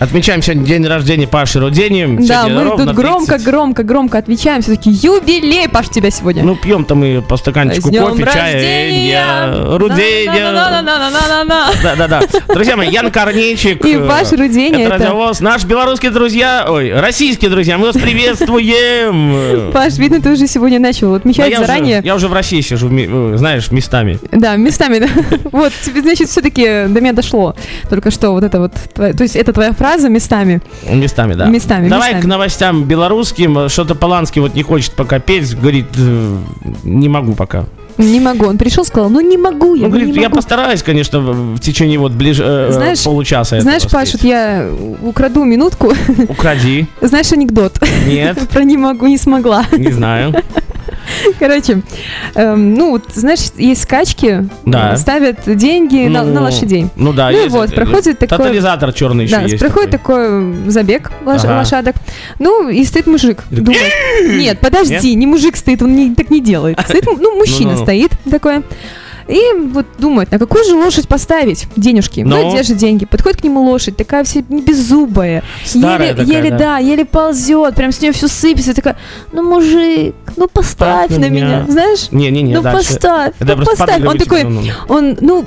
Отмечаем 0.00 0.42
сегодня 0.42 0.64
день 0.64 0.86
рождения 0.86 1.26
Паши 1.26 1.58
Рудени. 1.58 2.24
Да, 2.24 2.46
мы 2.46 2.62
ровно 2.62 2.86
тут 2.86 2.94
громко, 2.94 3.32
30. 3.32 3.46
громко, 3.46 3.82
громко 3.82 4.18
отвечаем. 4.18 4.62
Все-таки 4.62 4.90
юбилей, 4.90 5.68
Паш, 5.68 5.88
тебя 5.88 6.12
сегодня. 6.12 6.44
Ну, 6.44 6.54
пьем-то 6.54 6.94
мы 6.94 7.20
по 7.20 7.36
стаканчику 7.36 7.90
кофе, 7.90 8.24
чая. 8.32 9.24
На-на-на-на-на-на-на. 10.52 11.70
Да-да-да. 11.82 12.22
Друзья 12.46 12.76
мои, 12.76 12.88
Ян 12.90 13.10
Корнейчик. 13.10 13.84
И 13.84 13.96
э, 13.96 14.06
Паша 14.06 14.36
Руденя, 14.36 14.82
Это 14.82 14.90
радиовоз. 14.98 15.40
Наши 15.40 15.66
белорусские 15.66 16.12
друзья, 16.12 16.66
ой, 16.68 16.92
российские 16.92 17.50
друзья, 17.50 17.76
мы 17.76 17.86
вас 17.86 17.96
приветствуем. 17.96 19.72
Паш, 19.72 19.98
видно, 19.98 20.20
ты 20.20 20.30
уже 20.30 20.46
сегодня 20.46 20.78
начал 20.78 21.12
отмечать 21.14 21.56
заранее. 21.58 22.02
я 22.04 22.14
уже 22.14 22.28
в 22.28 22.32
России 22.32 22.60
сижу, 22.60 22.88
э, 22.88 23.36
знаешь, 23.36 23.72
местами. 23.72 24.20
Да, 24.30 24.54
местами. 24.56 25.08
Вот, 25.50 25.72
значит, 25.84 26.28
все-таки 26.28 26.86
до 26.88 27.00
меня 27.00 27.12
дошло. 27.12 27.56
Только 27.88 28.10
что 28.10 28.30
вот 28.30 28.44
это 28.44 28.60
вот, 28.60 28.72
то 28.94 29.22
есть 29.22 29.34
это 29.34 29.52
твоя 29.52 29.72
фраза 29.72 29.87
местами. 29.96 30.60
Местами, 30.88 31.34
да. 31.34 31.46
Местами, 31.46 31.88
Давай 31.88 32.10
местами. 32.10 32.22
к 32.22 32.26
новостям 32.26 32.84
белорусским. 32.84 33.68
Что-то 33.68 33.94
Поланский 33.94 34.40
вот 34.40 34.54
не 34.54 34.62
хочет 34.62 34.92
пока 34.92 35.18
петь. 35.18 35.54
Говорит, 35.58 35.86
э, 35.96 36.36
не 36.84 37.08
могу 37.08 37.34
пока. 37.34 37.64
Не 37.96 38.20
могу. 38.20 38.46
Он 38.46 38.58
пришел, 38.58 38.84
сказал, 38.84 39.10
ну 39.10 39.20
не 39.20 39.36
могу, 39.36 39.74
я 39.74 39.86
Он 39.86 39.90
ну, 39.90 39.96
говорит, 39.96 40.14
я 40.14 40.22
могу. 40.28 40.36
постараюсь, 40.36 40.82
конечно, 40.84 41.18
в 41.20 41.58
течение 41.58 41.98
вот 41.98 42.12
ближе 42.12 42.44
э, 42.46 42.72
Знаешь- 42.72 43.02
получаса. 43.02 43.60
Знаешь, 43.60 43.82
Паш, 43.90 44.12
вот 44.12 44.22
я 44.22 44.70
украду 45.02 45.44
минутку. 45.44 45.92
Укради. 46.28 46.86
Знаешь 47.00 47.32
анекдот? 47.32 47.80
Нет, 48.06 48.38
Про 48.50 48.62
не 48.62 48.76
могу, 48.76 49.08
не 49.08 49.18
смогла. 49.18 49.64
не 49.76 49.90
знаю. 49.90 50.32
Короче, 51.38 51.82
эм, 52.34 52.74
ну, 52.74 52.90
вот, 52.90 53.04
знаешь, 53.14 53.40
есть 53.56 53.82
скачки, 53.82 54.48
Да. 54.64 54.96
ставят 54.96 55.40
деньги 55.46 56.06
на, 56.08 56.22
Ну, 56.22 56.34
на 56.34 56.42
лошадей. 56.42 56.88
Ну 56.96 57.12
да, 57.12 57.30
Ну 57.30 57.36
есть 57.36 57.50
вот, 57.50 57.74
проходит 57.74 58.18
такой- 58.18 58.38
Тотализатор 58.38 58.92
черный 58.92 59.24
еще 59.24 59.36
Да, 59.36 59.42
есть. 59.42 59.58
проходит 59.58 59.90
такой. 59.90 60.08
такой 60.08 60.70
забег 60.70 61.10
лош- 61.24 61.44
Ага. 61.44 61.58
лошадок. 61.58 61.96
Ну, 62.38 62.68
и 62.68 62.84
стоит 62.84 63.06
мужик. 63.06 63.42
Думает, 63.50 63.92
нет, 64.30 64.58
подожди, 64.60 65.14
не 65.14 65.26
мужик 65.26 65.56
стоит, 65.56 65.82
он 65.82 65.94
не- 65.94 66.14
так 66.14 66.30
не 66.30 66.40
делает. 66.40 66.78
Стоит, 66.80 67.04
ну, 67.20 67.36
мужчина 67.36 67.76
стоит 67.76 68.12
такой. 68.30 68.62
И 69.28 69.38
вот 69.72 69.86
думает, 69.98 70.30
на 70.32 70.38
какую 70.38 70.64
же 70.64 70.74
лошадь 70.74 71.06
поставить 71.06 71.66
денежки? 71.76 72.20
Ну, 72.20 72.44
Ну? 72.44 72.50
где 72.50 72.62
же 72.62 72.74
деньги? 72.74 73.04
Подходит 73.04 73.42
к 73.42 73.44
нему 73.44 73.62
лошадь, 73.62 73.96
такая 73.96 74.24
вся 74.24 74.40
беззубая. 74.48 75.42
Старая 75.64 76.08
еле, 76.08 76.14
такая, 76.14 76.36
еле, 76.36 76.50
да. 76.50 76.58
да, 76.58 76.78
еле 76.78 77.04
ползет, 77.04 77.74
прям 77.74 77.92
с 77.92 78.00
нее 78.00 78.12
все 78.12 78.26
сыпется. 78.26 78.72
Такая, 78.74 78.96
ну, 79.32 79.42
мужик, 79.42 80.14
ну 80.36 80.48
поставь 80.48 81.06
Ставь 81.06 81.18
на 81.18 81.28
меня, 81.28 81.62
меня. 81.62 81.66
знаешь? 81.68 82.10
Не-не-не, 82.10 82.54
ну, 82.54 82.62
дальше. 82.62 82.94
поставь, 82.94 83.34
я 83.38 83.54
ну, 83.54 83.64
поставь. 83.64 84.04
Он 84.06 84.18
такой, 84.18 84.44
ну, 84.44 84.62
ну. 84.62 84.72
он, 84.88 85.18
ну, 85.20 85.44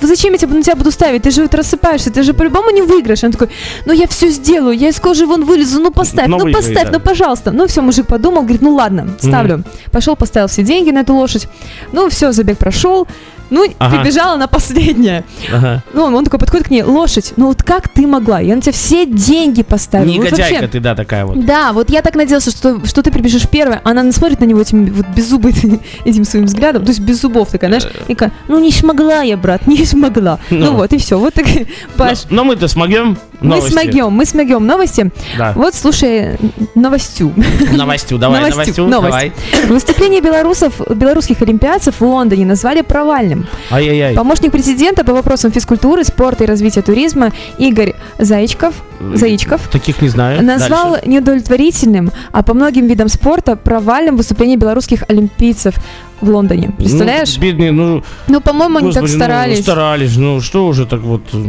зачем 0.00 0.32
я 0.32 0.38
тебя, 0.38 0.54
на 0.54 0.62
тебя 0.62 0.76
буду 0.76 0.90
ставить? 0.90 1.22
Ты 1.22 1.30
же 1.30 1.42
вот 1.42 1.54
рассыпаешься, 1.54 2.10
ты 2.10 2.22
же 2.22 2.34
по-любому 2.34 2.70
не 2.70 2.82
выиграешь. 2.82 3.24
Он 3.24 3.32
такой, 3.32 3.48
ну 3.84 3.92
я 3.92 4.06
все 4.06 4.28
сделаю, 4.28 4.76
я 4.76 4.88
из 4.88 5.00
кожи 5.00 5.26
вон 5.26 5.44
вылезу, 5.44 5.80
ну 5.80 5.90
поставь, 5.90 6.26
Ну, 6.28 6.38
ну, 6.38 6.44
выиграй, 6.44 6.62
поставь, 6.62 6.86
да. 6.90 6.98
ну 6.98 7.00
пожалуйста. 7.00 7.50
Ну 7.50 7.66
все, 7.66 7.82
мужик 7.82 8.06
подумал, 8.06 8.42
говорит, 8.42 8.62
ну 8.62 8.74
ладно, 8.74 9.08
ставлю. 9.18 9.62
Пошел, 9.92 10.16
поставил 10.16 10.48
все 10.48 10.62
деньги 10.62 10.90
на 10.90 11.00
эту 11.00 11.14
лошадь. 11.14 11.48
Ну 11.92 12.08
все, 12.08 12.32
забег 12.32 12.58
прошел. 12.58 13.06
Ну, 13.50 13.66
Ага. 13.78 13.98
прибежала 13.98 14.36
на 14.36 14.46
последнее. 14.48 15.24
Ага. 15.52 15.82
Ну, 15.92 16.04
он, 16.04 16.14
он 16.14 16.24
такой 16.24 16.38
подходит 16.40 16.66
к 16.68 16.70
ней, 16.70 16.82
лошадь, 16.82 17.32
ну 17.36 17.46
вот 17.48 17.62
как 17.62 17.88
ты 17.88 18.06
могла? 18.06 18.40
Я 18.40 18.56
на 18.56 18.62
тебя 18.62 18.72
все 18.72 19.06
деньги 19.06 19.62
поставила. 19.62 20.06
Вот 20.12 20.24
Негодяйка 20.24 20.54
вообще. 20.54 20.68
ты, 20.68 20.80
да, 20.80 20.94
такая 20.94 21.24
вот. 21.26 21.44
Да, 21.44 21.72
вот 21.72 21.90
я 21.90 22.02
так 22.02 22.14
надеялся, 22.16 22.50
что, 22.50 22.84
что 22.86 23.02
ты 23.02 23.10
прибежишь 23.10 23.48
первая. 23.48 23.80
Она 23.84 24.10
смотрит 24.12 24.40
на 24.40 24.44
него 24.44 24.60
этим 24.60 24.86
вот 24.92 25.06
беззубым 25.08 25.52
этим 26.04 26.24
своим 26.24 26.46
взглядом, 26.46 26.84
то 26.84 26.90
есть 26.90 27.00
без 27.00 27.20
зубов 27.20 27.50
такая, 27.50 27.70
знаешь, 27.70 27.86
и 28.08 28.14
такая, 28.14 28.32
ну 28.48 28.58
не 28.58 28.72
смогла 28.72 29.22
я, 29.22 29.36
брат, 29.36 29.66
не 29.66 29.84
смогла. 29.84 30.38
Ну, 30.50 30.66
Ну. 30.66 30.72
вот, 30.76 30.92
и 30.92 30.98
все. 30.98 31.18
Вот 31.18 31.34
так, 31.34 31.46
Паш, 31.96 32.24
Но, 32.30 32.36
но 32.36 32.44
мы-то 32.44 32.68
смогем. 32.68 33.16
Мы 33.40 33.56
Новости. 33.56 33.72
смогем, 33.72 34.12
мы 34.12 34.24
смогем. 34.24 34.66
Новости. 34.66 35.10
Да. 35.38 35.52
Вот, 35.54 35.74
слушай, 35.74 36.36
новостью. 36.74 37.32
Новостью, 37.72 38.18
давай, 38.18 38.40
Новостью, 38.40 38.84
новостью, 38.84 38.86
новость. 38.86 39.32
давай. 39.52 39.66
Выступление 39.68 40.20
белорусов, 40.20 40.80
белорусских 40.94 41.42
олимпиадцев 41.42 42.00
в 42.00 42.04
Лондоне 42.04 42.46
назвали 42.46 42.82
провальным. 42.82 43.46
Ай-яй-яй. 43.70 44.14
Помощник 44.14 44.52
президента 44.52 45.04
по 45.04 45.12
вопросам 45.12 45.52
физкультуры, 45.52 46.04
спорта 46.04 46.44
и 46.44 46.46
развития 46.46 46.82
туризма 46.82 47.32
Игорь 47.58 47.94
Заичков, 48.18 48.74
Заичков 49.14 49.68
Таких 49.68 50.00
не 50.02 50.08
знаю. 50.08 50.42
назвал 50.44 50.92
Дальше. 50.92 51.08
неудовлетворительным, 51.08 52.10
а 52.32 52.42
по 52.42 52.54
многим 52.54 52.86
видам 52.86 53.08
спорта 53.08 53.56
провальным 53.56 54.16
выступление 54.16 54.56
белорусских 54.56 55.04
олимпийцев 55.08 55.74
в 56.22 56.30
Лондоне. 56.30 56.70
Представляешь? 56.78 57.36
Ну, 57.36 57.42
бедные, 57.42 57.72
ну, 57.72 58.02
Ну, 58.28 58.40
по-моему, 58.40 58.78
они 58.78 58.92
так 58.92 59.02
ну, 59.02 59.08
старались. 59.08 59.60
старались, 59.60 60.16
ну, 60.16 60.40
что 60.40 60.66
уже 60.66 60.86
так 60.86 61.00
вот. 61.00 61.20
э, 61.34 61.44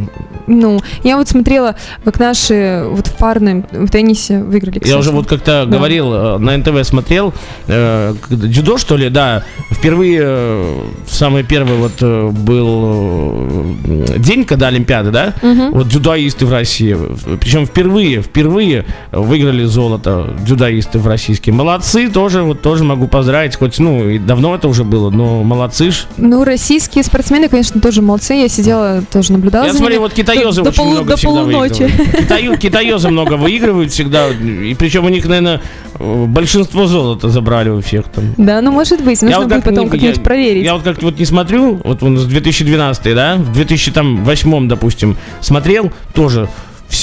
Ну, 0.47 0.81
я 1.03 1.15
вот 1.15 1.29
смотрела, 1.29 1.75
как 2.03 2.19
наши 2.19 2.83
вот 2.89 3.07
в 3.07 3.15
парном 3.15 3.65
в 3.71 3.89
теннисе 3.89 4.43
выиграли. 4.43 4.75
Я 4.75 4.81
кстати. 4.81 4.97
уже 4.99 5.11
вот 5.11 5.27
как-то 5.27 5.65
Да. 5.65 5.77
говорил, 5.77 6.13
э, 6.13 6.37
на 6.39 6.57
НТВ 6.57 6.83
смотрел, 6.85 7.33
э, 7.67 8.13
дзюдо, 8.29 8.77
что 8.77 8.97
ли, 8.97 9.09
да, 9.09 9.43
впервые, 9.71 10.21
э, 10.25 10.81
самый 11.09 11.43
первый 11.43 11.77
вот 11.77 11.93
э, 12.01 12.27
был 12.29 13.47
э, 13.85 14.17
день, 14.19 14.43
когда 14.43 14.67
Олимпиада, 14.67 15.11
да? 15.11 15.33
Вот 15.71 15.87
дзюдоисты 15.87 16.45
в 16.45 16.51
России, 16.51 16.97
причем 17.37 17.65
впервые, 17.65 18.21
впервые 18.21 18.85
выиграли 19.11 19.63
золото 19.65 20.33
дзюдоисты 20.45 20.99
в 20.99 21.07
российские. 21.07 21.53
Молодцы, 21.53 22.09
тоже, 22.09 22.43
вот 22.43 22.61
тоже 22.61 22.83
могу 22.83 23.07
поздравить, 23.07 23.55
хоть, 23.55 23.79
ну, 23.79 24.09
и 24.09 24.19
давно 24.19 24.55
это 24.55 24.67
уже 24.67 24.83
было, 24.83 25.09
но 25.09 25.43
молодцы 25.43 25.91
ж. 25.91 26.05
Ну, 26.17 26.43
российские 26.43 27.03
спортсмены, 27.03 27.47
конечно, 27.49 27.79
тоже 27.81 28.01
молодцы. 28.01 28.33
Я 28.35 28.47
сидела, 28.49 29.03
тоже 29.11 29.33
наблюдала 29.33 29.65
Я 29.65 29.73
смотрю, 29.73 29.99
вот 30.01 30.13
китаёзы 30.13 30.63
до, 30.63 30.69
очень 30.69 30.77
полу- 30.77 30.91
много 30.91 31.09
до 31.11 31.17
всегда 31.17 31.35
полуночи. 31.35 31.91
Китаю- 32.19 32.57
китаёзы 32.57 33.09
много 33.09 33.33
выигрывают 33.33 33.91
всегда, 33.91 34.27
и 34.29 34.75
причем 34.77 35.05
у 35.05 35.09
них, 35.09 35.25
наверное, 35.25 35.61
большинство 35.99 36.85
золота 36.87 37.29
забрали 37.29 37.69
у 37.69 37.81
всех 37.81 38.05
там. 38.05 38.33
Да, 38.37 38.61
ну 38.61 38.71
может 38.71 39.03
быть, 39.03 39.21
нужно 39.21 39.41
будет 39.41 39.53
как 39.55 39.63
потом 39.63 39.89
как-нибудь 39.89 40.23
проверить. 40.23 40.63
Я 40.63 40.73
вот 40.75 40.83
как 40.83 41.01
вот 41.01 41.19
не 41.19 41.25
смотрю, 41.25 41.79
вот 41.83 42.03
он 42.03 42.17
с 42.17 42.25
2012, 42.25 43.13
да, 43.15 43.35
в 43.35 43.51
2008, 43.53 44.67
допустим, 44.67 45.17
смотрел 45.41 45.91
тоже. 46.13 46.49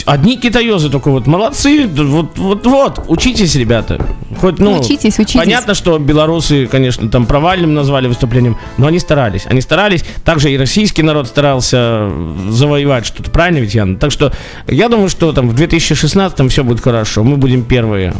Одни 0.06 0.36
китаёзы 0.38 0.88
только 0.90 1.10
вот 1.10 1.26
молодцы, 1.26 1.86
вот, 1.86 2.36
вот, 2.38 2.66
вот, 2.66 3.04
учитесь, 3.08 3.54
ребята. 3.54 3.98
Хоть, 4.40 4.58
ну, 4.58 4.78
Учитесь, 4.80 5.18
учитесь. 5.18 5.36
Понятно, 5.40 5.74
что 5.74 5.98
белорусы, 5.98 6.66
конечно, 6.66 7.08
там 7.08 7.26
провальным 7.26 7.74
назвали 7.74 8.08
выступлением, 8.08 8.56
но 8.78 8.86
они 8.86 8.98
старались. 8.98 9.42
Они 9.46 9.60
старались. 9.60 10.04
Также 10.24 10.50
и 10.52 10.56
российский 10.58 11.02
народ 11.02 11.28
старался 11.28 12.10
завоевать 12.48 13.06
что-то. 13.06 13.30
Правильно 13.30 13.58
ведь, 13.58 13.74
Ян? 13.74 13.96
Так 13.96 14.10
что 14.10 14.32
я 14.66 14.88
думаю, 14.88 15.08
что 15.08 15.32
там 15.32 15.48
в 15.48 15.54
2016 15.54 16.50
все 16.50 16.64
будет 16.64 16.80
хорошо. 16.82 17.22
Мы 17.22 17.36
будем 17.36 17.62
первые. 17.62 18.12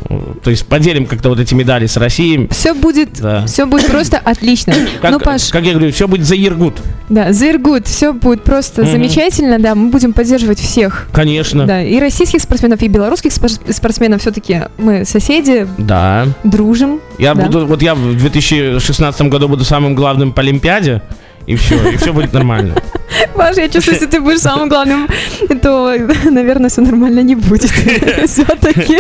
То 0.43 0.51
есть 0.51 0.67
поделим 0.67 1.07
как-то 1.07 1.31
вот 1.31 1.41
эти 1.41 1.55
медали 1.55 1.87
с 1.87 1.97
Россией. 1.97 2.47
Все 2.51 2.75
будет, 2.75 3.21
Да. 3.21 3.47
все 3.47 3.67
будет 3.67 3.87
просто 3.87 4.19
отлично. 4.19 4.75
Как, 5.03 5.11
ну, 5.11 5.21
Паш, 5.21 5.49
как 5.51 5.65
я 5.65 5.73
говорю, 5.73 5.93
все 5.93 6.07
будет 6.09 6.27
за 6.27 6.37
Иргут. 6.37 6.75
да, 7.09 7.33
Зергут, 7.33 7.87
все 7.87 8.13
будет 8.13 8.43
просто 8.45 8.83
Мгм. 8.83 8.91
замечательно, 8.93 9.59
да, 9.59 9.75
мы 9.75 9.91
будем 9.91 10.13
поддерживать 10.13 10.61
всех. 10.61 11.09
Конечно. 11.13 11.54
Да, 11.55 11.83
и 11.83 11.99
российских 12.01 12.41
спортсменов, 12.43 12.83
и 12.83 12.89
белорусских 12.89 13.33
спор- 13.33 13.51
спортсменов 13.73 14.21
все-таки 14.21 14.63
мы 14.79 15.05
соседи, 15.05 15.67
Да. 15.79 16.27
дружим. 16.43 17.01
Я 17.19 17.35
Да. 17.35 17.45
буду, 17.47 17.67
вот 17.67 17.83
я 17.83 17.95
в 17.95 18.17
2016 18.17 19.29
году 19.29 19.49
буду 19.49 19.65
самым 19.65 19.95
главным 19.95 20.33
по 20.33 20.43
Олимпиаде. 20.43 21.03
И 21.47 21.57
все, 21.57 21.91
и 21.91 21.97
все 21.97 22.13
будет 22.13 22.33
нормально. 22.33 22.75
Паш, 23.35 23.57
я 23.57 23.69
чувствую, 23.69 23.95
если 23.95 24.07
ты 24.07 24.21
будешь 24.21 24.41
самым 24.41 24.69
главным, 24.69 25.09
то, 25.63 25.95
наверное, 26.31 26.71
все 26.71 26.81
нормально 26.81 27.21
не 27.21 27.35
будет. 27.35 27.71
Все-таки. 28.27 28.99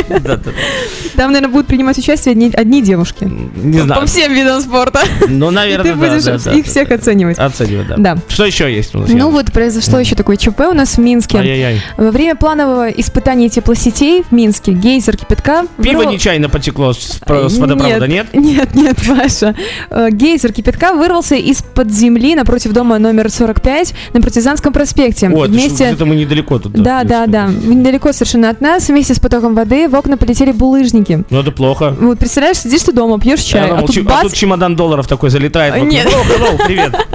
Там, 1.16 1.32
наверное, 1.32 1.52
будут 1.52 1.66
принимать 1.66 1.98
участие 1.98 2.32
одни, 2.32 2.50
одни 2.54 2.82
девушки. 2.82 3.24
Не 3.24 3.78
По 3.78 3.84
знаю. 3.84 4.06
всем 4.06 4.32
видам 4.32 4.60
спорта. 4.60 5.00
Ну, 5.28 5.50
И 5.50 5.54
наверное, 5.54 5.92
ты 5.92 5.98
да, 5.98 6.08
будешь 6.08 6.24
да, 6.24 6.38
да, 6.38 6.52
их 6.52 6.64
да, 6.64 6.70
всех 6.70 6.88
да. 6.88 6.94
оценивать. 6.96 7.38
Оценивать, 7.38 7.86
да. 7.88 7.96
Да. 7.96 8.18
Что 8.28 8.44
еще 8.44 8.72
есть 8.72 8.94
у 8.94 8.98
нас? 8.98 9.10
Ну 9.10 9.30
вот 9.30 9.52
произошло 9.52 9.98
еще 9.98 10.14
такое 10.14 10.36
ЧП 10.36 10.60
у 10.70 10.74
нас 10.74 10.96
в 10.96 10.98
Минске. 10.98 11.38
Ай-яй-яй. 11.38 11.80
Во 11.96 12.10
время 12.10 12.34
планового 12.36 12.90
испытания 12.90 13.48
теплосетей 13.48 14.24
в 14.28 14.32
Минске 14.32 14.72
гейзер 14.72 15.16
кипятка... 15.16 15.64
Пиво 15.82 16.02
вырвал- 16.02 16.12
нечаянно 16.12 16.48
потекло 16.48 16.92
с, 16.92 17.20
с 17.20 17.58
водопровода, 17.58 18.06
нет? 18.08 18.26
Нет, 18.32 18.74
нет, 18.74 18.96
Паша. 19.06 19.54
Э, 19.90 20.08
Гейзер 20.10 20.52
кипятка 20.52 20.94
вырвался 20.94 21.36
из-под 21.36 21.90
земли 21.90 22.34
напротив 22.34 22.72
дома 22.72 22.98
номер 22.98 23.30
45 23.30 23.94
на 24.12 24.20
Партизанском 24.20 24.72
проспекте. 24.72 25.28
О, 25.28 25.44
это 25.44 25.52
Вместе... 25.52 25.86
где-то 25.86 26.04
мы 26.06 26.16
недалеко 26.16 26.58
тут. 26.58 26.72
Да, 26.72 27.04
да, 27.04 27.24
принципе. 27.24 27.32
да. 27.32 27.74
Недалеко 27.74 28.12
совершенно 28.12 28.50
от 28.50 28.60
нас. 28.60 28.88
Вместе 28.88 29.14
с 29.14 29.20
потоком 29.20 29.54
воды 29.54 29.88
в 29.88 29.94
окна 29.94 30.16
полетели 30.16 30.52
булыжники. 30.52 31.24
Ну, 31.30 31.40
это 31.40 31.52
плохо. 31.52 31.96
Вот 32.00 32.18
представляешь, 32.18 32.58
сидишь 32.58 32.82
ты 32.82 32.92
дома, 32.92 33.18
пьешь 33.18 33.40
чай, 33.40 33.66
а 33.66 33.68
думал, 33.68 33.86
тут 33.86 33.94
чи- 33.94 34.00
а 34.00 34.04
бац, 34.04 34.22
тут 34.22 34.34
чемодан 34.34 34.76
долларов 34.76 35.06
такой 35.06 35.30
залетает. 35.30 35.74
А, 35.74 35.80
нет. 35.80 36.06
Hello, 36.06 36.56
hello, 36.56 36.66
привет. 36.66 36.92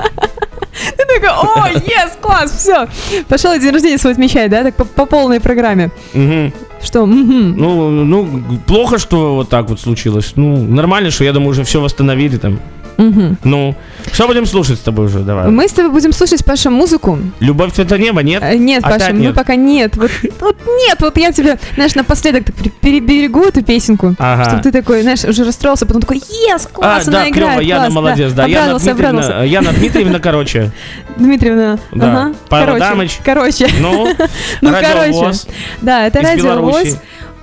ты 0.97 1.05
такой, 1.05 1.29
о, 1.29 1.69
yes, 1.77 2.11
класс, 2.21 2.51
все. 2.57 2.87
Пошел 3.27 3.57
день 3.59 3.71
рождения 3.71 3.97
свой 3.97 4.13
отмечать, 4.13 4.49
да, 4.49 4.63
так 4.63 4.75
по, 4.75 4.85
по 4.85 5.05
полной 5.05 5.39
программе. 5.39 5.91
Мгм. 6.13 6.53
Что, 6.81 7.05
мгм. 7.05 7.57
Ну, 7.57 7.89
ну, 7.89 8.59
плохо, 8.65 8.97
что 8.97 9.35
вот 9.35 9.49
так 9.49 9.69
вот 9.69 9.79
случилось. 9.79 10.33
Ну, 10.35 10.63
нормально, 10.63 11.11
что 11.11 11.23
я 11.23 11.33
думаю, 11.33 11.51
уже 11.51 11.63
все 11.63 11.81
восстановили 11.81 12.37
там. 12.37 12.59
Мгм. 12.99 13.37
Ну, 13.45 13.75
что 14.11 14.27
будем 14.27 14.45
слушать 14.45 14.77
с 14.77 14.81
тобой 14.81 15.05
уже, 15.05 15.19
давай. 15.19 15.47
Мы 15.47 15.67
с 15.69 15.71
тобой 15.71 15.91
будем 15.91 16.11
слушать, 16.11 16.43
Паша, 16.43 16.69
музыку. 16.69 17.17
Любовь 17.39 17.79
это 17.79 17.97
небо, 17.97 18.21
нет? 18.21 18.43
Э, 18.43 18.57
Нет, 18.57 18.83
Опять 18.83 18.99
Паша, 18.99 19.13
мы 19.13 19.19
нет? 19.21 19.35
пока 19.35 19.55
нет. 19.55 19.95
Вот, 19.95 20.11
вот 20.41 20.57
нет, 20.85 20.97
вот 20.99 21.17
я 21.17 21.31
тебе, 21.31 21.57
знаешь, 21.75 21.95
напоследок 21.95 22.43
так 22.43 22.55
пере- 22.55 22.71
переберегу 22.81 23.43
эту 23.43 23.63
песенку. 23.63 24.15
Ага. 24.19 24.43
Чтобы 24.49 24.63
ты 24.63 24.71
такой, 24.73 25.01
знаешь, 25.03 25.23
уже 25.23 25.45
расстроился, 25.45 25.85
потом 25.85 26.01
такой, 26.01 26.17
ес, 26.17 26.67
класс, 26.71 27.07
а, 27.07 27.09
она 27.09 27.19
да, 27.23 27.29
играет, 27.29 27.59
клево, 27.59 27.61
Яна 27.61 27.81
класс, 27.85 27.93
молодец, 27.93 28.33
да. 28.33 28.43
Яна 28.45 28.57
Обрадовался, 28.73 28.85
Дмитриевна, 28.93 29.19
обрадовался. 29.19 29.45
Яна 29.49 29.71
Дмитриевна, 29.71 30.19
короче. 30.19 30.71
Дмитриевна, 31.17 31.79
Да. 31.93 32.11
ага. 32.11 32.35
Павел 32.49 32.65
короче, 32.67 32.85
Адамыч. 32.85 33.19
короче, 33.23 33.67
Ну, 33.79 34.07
Ну, 34.61 34.71
радиовоз 34.71 35.47
да, 35.81 36.05
это 36.07 36.21
радио. 36.21 36.89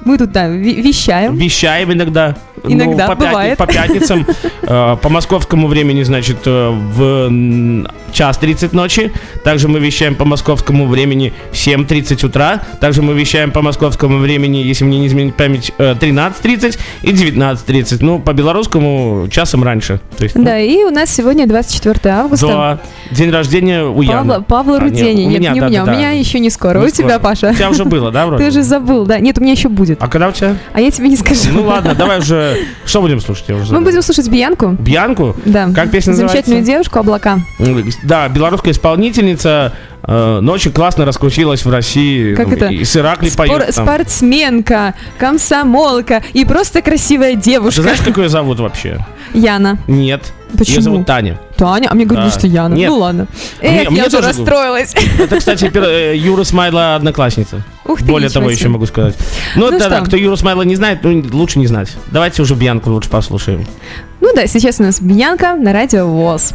Мы 0.07 0.19
тут, 0.19 0.31
да, 0.31 0.47
вещаем. 0.47 1.35
Вещаем 1.35 1.93
иногда. 1.93 2.37
Иногда, 2.65 3.07
ну, 3.09 3.15
по, 3.15 3.17
пятни- 3.21 3.29
бывает. 3.29 3.59
по 3.59 3.67
пятницам. 3.67 4.27
э, 4.63 4.97
По 5.03 5.09
московскому 5.09 5.67
времени, 5.69 6.03
значит, 6.05 6.39
э, 6.47 6.71
в 6.71 7.87
час 8.13 8.39
30 8.39 8.73
ночи. 8.73 9.13
Также 9.45 9.69
мы 9.69 9.79
вещаем 9.79 10.15
по 10.15 10.25
московскому 10.25 10.87
времени 10.87 11.33
7.30 11.53 12.25
утра. 12.27 12.63
Также 12.81 13.03
мы 13.03 13.15
вещаем 13.15 13.51
по 13.51 13.63
московскому 13.63 14.19
времени, 14.19 14.59
если 14.59 14.85
мне 14.85 14.99
не 15.01 15.07
изменить 15.09 15.35
память, 15.35 15.73
э, 15.79 15.95
13.30 15.95 16.79
и 17.03 17.13
19.30. 17.13 17.99
Ну, 18.01 18.19
по 18.21 18.33
белорусскому 18.33 19.29
часом 19.31 19.63
раньше. 19.65 20.01
То 20.17 20.25
есть, 20.25 20.35
ну, 20.37 20.45
Да, 20.45 20.59
и 20.59 20.79
у 20.85 20.91
нас 20.91 21.11
сегодня 21.11 21.47
24 21.47 22.15
августа. 22.15 22.47
да. 22.47 22.79
День 23.11 23.31
рождения 23.31 23.85
у 23.85 24.03
Яны. 24.03 24.29
Павла, 24.29 24.43
Павла 24.43 24.77
А, 24.79 24.81
нет, 24.85 24.91
Рудени. 24.93 25.27
у 25.27 25.31
Нет, 25.31 25.41
меня, 25.41 25.53
не 25.53 25.61
да, 25.61 25.67
у 25.67 25.69
меня, 25.69 25.85
да, 25.85 25.93
у 25.93 25.95
меня 25.95 26.09
да. 26.09 26.15
еще 26.19 26.41
не 26.41 26.51
скоро. 26.51 26.79
Не 26.81 26.87
у 26.87 26.91
тебя. 26.91 27.19
Паша. 27.19 27.51
У 27.51 27.55
тебя 27.55 27.71
уже 27.71 27.85
было, 27.85 28.11
да, 28.11 28.27
вроде? 28.27 28.43
Ты 28.45 28.49
уже 28.51 28.63
забыл, 28.63 29.05
да? 29.07 29.19
Нет, 29.21 29.39
у 29.39 29.43
меня 29.43 29.53
еще 29.53 29.69
будет. 29.69 29.96
А 29.99 30.09
когда 30.09 30.29
у 30.29 30.33
тебя? 30.33 30.57
А 30.73 30.81
я 30.81 30.91
тебе 30.91 31.09
не 31.09 31.17
скажу. 31.17 31.51
Ну 31.53 31.63
ладно, 31.65 31.95
давай 31.99 32.19
уже. 32.19 32.57
Что 32.85 33.01
будем 33.01 33.21
слушать? 33.21 33.45
Я 33.49 33.57
уже 33.57 33.73
Мы 33.73 33.81
будем 33.81 34.03
слушать 34.03 34.29
Бьянку. 34.29 34.71
Бьянку? 34.73 35.35
Да. 35.45 35.69
Как 35.75 35.91
песня 35.91 36.13
Замечательную 36.13 36.61
называется? 36.61 36.65
девушку 36.73 36.99
облака. 36.99 37.39
Да, 38.03 38.29
белорусская 38.29 38.73
исполнительница, 38.73 39.73
но 40.07 40.53
очень 40.53 40.73
классно 40.73 41.05
раскрутилась 41.05 41.65
в 41.65 41.71
России. 41.71 42.35
Как 42.35 42.53
это? 42.53 42.67
И 42.67 42.85
с 42.85 42.97
Иракли 42.97 43.29
Спор- 43.29 43.49
поет 43.49 43.75
там. 43.75 43.85
спортсменка, 43.87 44.95
комсомолка 45.19 46.23
и 46.33 46.45
просто 46.45 46.83
красивая 46.83 47.35
Ты 47.35 47.41
девушка. 47.43 47.83
знаешь, 47.83 48.01
как 48.01 48.17
ее 48.19 48.29
зовут 48.29 48.61
вообще? 48.61 49.05
Яна. 49.35 49.79
Нет. 49.87 50.33
Почему? 50.57 50.77
Ее 50.77 50.83
зовут 50.83 51.07
Таня. 51.07 51.41
Таня? 51.57 51.89
А 51.91 51.95
мне 51.95 52.05
говорили, 52.05 52.31
Да. 52.31 52.39
что 52.39 52.47
Яна. 52.47 52.75
Нет. 52.75 52.89
Ну 52.89 52.99
ладно. 52.99 53.27
Мне- 53.61 53.83
Эх, 53.83 53.91
мне 53.91 53.99
я 54.01 54.07
уже 54.07 54.21
расстроилась. 54.21 54.95
Это, 55.19 55.39
кстати, 55.39 55.71
э, 55.75 56.17
Юра 56.17 56.45
Смайла 56.45 56.95
одноклассница. 56.95 57.63
Ух 57.85 57.99
ты, 57.99 58.05
Более 58.05 58.31
того, 58.31 58.47
себе. 58.47 58.57
еще 58.57 58.69
могу 58.69 58.87
сказать. 58.87 59.17
Ну, 59.57 59.71
Ну 59.71 59.79
да, 59.79 60.01
кто 60.03 60.17
Юру 60.17 60.37
Смайла 60.37 60.63
не 60.63 60.77
знает, 60.77 61.01
ну, 61.03 61.23
лучше 61.33 61.59
не 61.59 61.67
знать. 61.67 61.91
Давайте 62.13 62.43
уже 62.43 62.55
Бьянку 62.55 62.91
лучше 62.91 63.11
послушаем. 63.11 63.67
Ну 64.21 64.33
да, 64.35 64.47
сейчас 64.47 64.79
у 64.81 64.85
нас 64.85 65.01
Бьянка 65.01 65.57
на 65.57 65.73
радио 65.73 66.07
ВОЗ. 66.07 66.53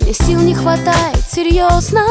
Мне 0.00 0.14
сил 0.14 0.40
не 0.40 0.54
хватает, 0.54 1.24
серьезно. 1.30 2.02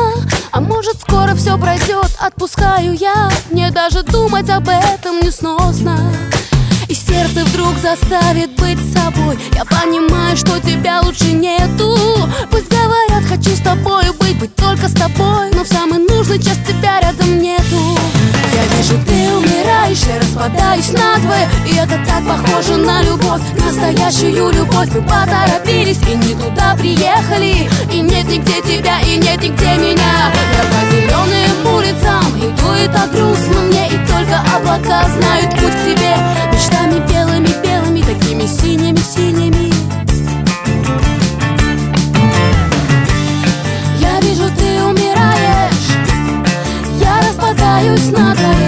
А 0.52 0.62
может 0.62 1.00
скоро 1.02 1.36
все 1.36 1.58
пройдет, 1.58 2.12
отпускаю 2.20 2.94
я. 2.94 3.30
Мне 3.52 3.72
даже 3.72 4.04
думать 4.04 4.50
об 4.50 4.70
этом 4.70 5.20
не 5.22 5.32
сносно 5.32 5.98
и 6.88 6.94
сердце 6.94 7.44
вдруг 7.46 7.78
заставит 7.78 8.52
быть 8.60 8.80
собой. 8.94 9.38
Я 9.54 9.66
понимаю, 9.66 10.38
что 10.38 10.60
тебя 10.60 11.02
лучше 11.02 11.32
нету. 11.32 11.96
Пусть 12.52 12.70
говорят, 12.70 13.24
хочу 13.28 13.50
с 13.56 13.62
тобой 13.62 14.06
быть, 14.20 14.40
быть 14.40 14.56
только 14.56 14.88
с 14.88 14.94
тобой. 14.94 15.52
Но 15.54 15.64
в 15.64 15.68
самый 15.68 16.00
нужный 16.00 16.38
час 16.38 16.58
тебя 16.68 17.00
рядом 17.02 17.40
нету 17.40 17.85
же 18.86 18.98
ты 19.00 19.36
умираешь 19.36 20.04
Я 20.08 20.20
распадаюсь 20.20 20.92
на 20.92 21.18
надвое. 21.18 21.50
И 21.68 21.76
это 21.76 21.98
так 22.06 22.24
похоже 22.28 22.78
на 22.78 23.02
любовь 23.02 23.42
Настоящую 23.58 24.52
любовь. 24.52 24.90
Мы 24.94 25.02
поторопились 25.02 26.00
и 26.08 26.16
не 26.16 26.36
туда 26.36 26.76
приехали. 26.78 27.68
И 27.92 28.02
нет 28.02 28.28
нигде 28.28 28.62
тебя, 28.62 29.02
и 29.02 29.18
нет 29.18 29.42
нигде 29.42 29.76
меня. 29.78 30.32
Я 30.56 30.64
по 30.72 30.92
зеленым 30.92 31.76
улицам 31.76 32.26
Иду 32.38 32.72
это 32.74 33.08
грустно 33.12 33.62
мне. 33.62 33.88
И 33.88 33.98
только 34.08 34.40
облака 34.56 35.08
знают 35.10 35.50
путь 35.52 35.74
к 35.74 35.84
тебе. 35.84 36.16
Мечтами 36.52 37.00
белыми-белыми 37.10 38.02
Такими 38.02 38.46
синими-синими 38.46 39.74
Я 44.00 44.20
вижу, 44.22 44.48
ты 44.56 44.84
умираешь. 44.84 45.96
Я 47.00 47.20
распадаюсь 47.28 48.12
на 48.12 48.36
надвое. 48.36 48.65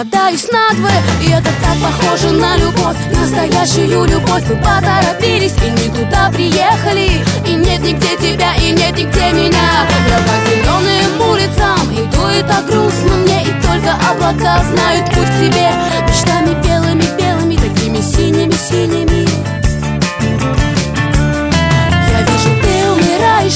Распадаюсь 0.00 0.48
на 0.50 0.74
двое 0.76 1.02
И 1.22 1.30
это 1.30 1.50
так 1.62 1.76
похоже 1.82 2.30
на 2.32 2.56
любовь, 2.56 2.96
настоящую 3.12 4.04
любовь. 4.04 4.44
Мы 4.48 4.56
поторопились 4.56 5.54
и 5.64 5.70
не 5.70 5.88
туда 5.94 6.30
приехали. 6.32 7.22
И 7.46 7.54
нет 7.54 7.80
нигде 7.80 8.16
тебя, 8.16 8.54
и 8.56 8.72
нет 8.72 8.96
нигде 8.96 9.32
меня. 9.32 9.86
Я 10.08 10.18
по 10.18 10.34
зеленым 10.48 11.30
улицам 11.30 11.92
иду, 11.92 12.28
и 12.28 12.42
грустно 12.66 13.16
мне. 13.16 13.42
И 13.42 13.52
только 13.62 13.94
облака 14.10 14.62
знают 14.64 15.06
путь 15.06 15.26
к 15.26 15.38
тебе. 15.38 15.70
Мечтами 16.08 16.54
белыми-белыми, 16.64 17.56
такими 17.56 18.00
синими-синими 18.00 19.29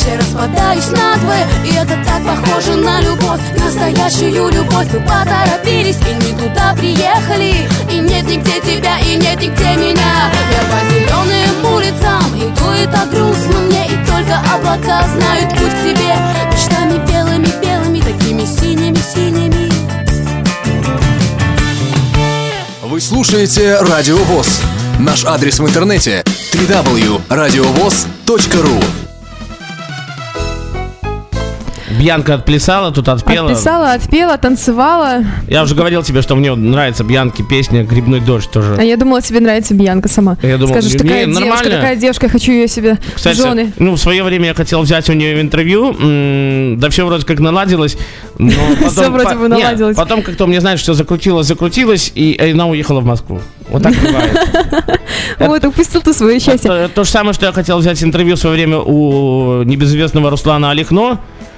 я 0.02 0.18
распадаюсь 0.18 0.90
на 0.90 1.16
двое 1.18 1.46
И 1.64 1.74
это 1.74 1.96
так 2.04 2.24
похоже 2.24 2.74
на 2.76 3.00
любовь, 3.00 3.40
настоящую 3.56 4.50
любовь. 4.50 4.88
Мы 4.92 5.00
поторопились 5.00 5.98
и 5.98 6.14
не 6.24 6.32
туда 6.32 6.74
приехали. 6.76 7.68
И 7.90 7.98
нет 7.98 8.26
нигде 8.26 8.60
тебя, 8.60 8.98
и 8.98 9.14
нет 9.16 9.40
нигде 9.40 9.76
меня. 9.76 10.30
Я 10.50 10.62
по 10.70 10.80
зеленым 10.90 11.64
улицам 11.72 12.34
иду, 12.36 12.72
и 12.72 12.86
так 12.86 13.08
грустно 13.10 13.60
мне. 13.60 13.86
И 13.86 13.96
только 14.06 14.42
облака 14.52 15.06
знают 15.14 15.50
путь 15.50 15.70
к 15.70 15.82
тебе. 15.82 16.16
Мечтами 16.50 16.98
белыми-белыми, 17.06 18.00
такими 18.00 18.44
синими-синими 18.44 19.70
Вы 22.82 23.00
слушаете 23.00 23.78
Радио 23.80 24.16
ВОЗ. 24.16 24.60
Наш 24.98 25.24
адрес 25.24 25.60
в 25.60 25.66
интернете 25.66 26.24
www.radiovoz.ru 26.52 29.03
Бьянка 31.98 32.34
отплясала, 32.34 32.90
тут 32.90 33.08
отпела. 33.08 33.50
Отписала, 33.50 33.92
отпела, 33.92 34.36
танцевала. 34.38 35.24
Я 35.48 35.62
уже 35.62 35.74
говорил 35.74 36.02
тебе, 36.02 36.22
что 36.22 36.34
мне 36.34 36.54
нравится 36.54 37.04
Бьянки 37.04 37.42
песня 37.42 37.84
«Грибной 37.84 38.20
дождь» 38.20 38.50
тоже. 38.50 38.76
А 38.78 38.82
я 38.82 38.96
думала, 38.96 39.22
тебе 39.22 39.40
нравится 39.40 39.74
Бьянка 39.74 40.08
сама. 40.08 40.36
Я 40.42 40.58
думал, 40.58 40.74
Скажешь, 40.74 40.92
такая 40.92 41.26
девушка, 41.26 41.40
нормально. 41.40 41.70
такая 41.70 41.96
девушка, 41.96 42.26
я 42.26 42.30
хочу 42.30 42.52
ее 42.52 42.68
себе 42.68 42.98
Кстати, 43.14 43.36
жены. 43.36 43.72
ну, 43.78 43.94
в 43.94 43.98
свое 43.98 44.22
время 44.22 44.48
я 44.48 44.54
хотел 44.54 44.82
взять 44.82 45.08
у 45.08 45.12
нее 45.12 45.40
интервью, 45.40 46.76
да 46.76 46.90
все 46.90 47.06
вроде 47.06 47.24
как 47.24 47.38
наладилось, 47.38 47.96
но 48.38 48.50
потом... 48.74 48.90
Всё 48.90 49.10
вроде 49.10 49.34
бы 49.36 49.48
наладилось. 49.48 49.96
потом 49.96 50.22
как-то 50.22 50.46
мне, 50.46 50.60
знаешь, 50.60 50.80
все 50.80 50.94
закрутилось, 50.94 51.46
закрутилось, 51.46 52.10
и 52.14 52.36
она 52.52 52.66
уехала 52.66 53.00
в 53.00 53.04
Москву. 53.04 53.40
Вот 53.68 53.82
так 53.82 53.94
бывает. 53.94 54.38
Вот, 55.38 55.64
упустил 55.64 56.00
ты 56.00 56.12
свое 56.12 56.38
счастье. 56.38 56.70
Это 56.70 56.88
то 56.94 57.04
же 57.04 57.10
самое, 57.10 57.32
что 57.34 57.46
я 57.46 57.52
хотел 57.52 57.78
взять 57.78 58.02
интервью 58.02 58.36
в 58.36 58.38
свое 58.38 58.56
время 58.56 58.78
у 58.78 59.62
небезызвестного 59.62 60.30
Руслана 60.30 60.70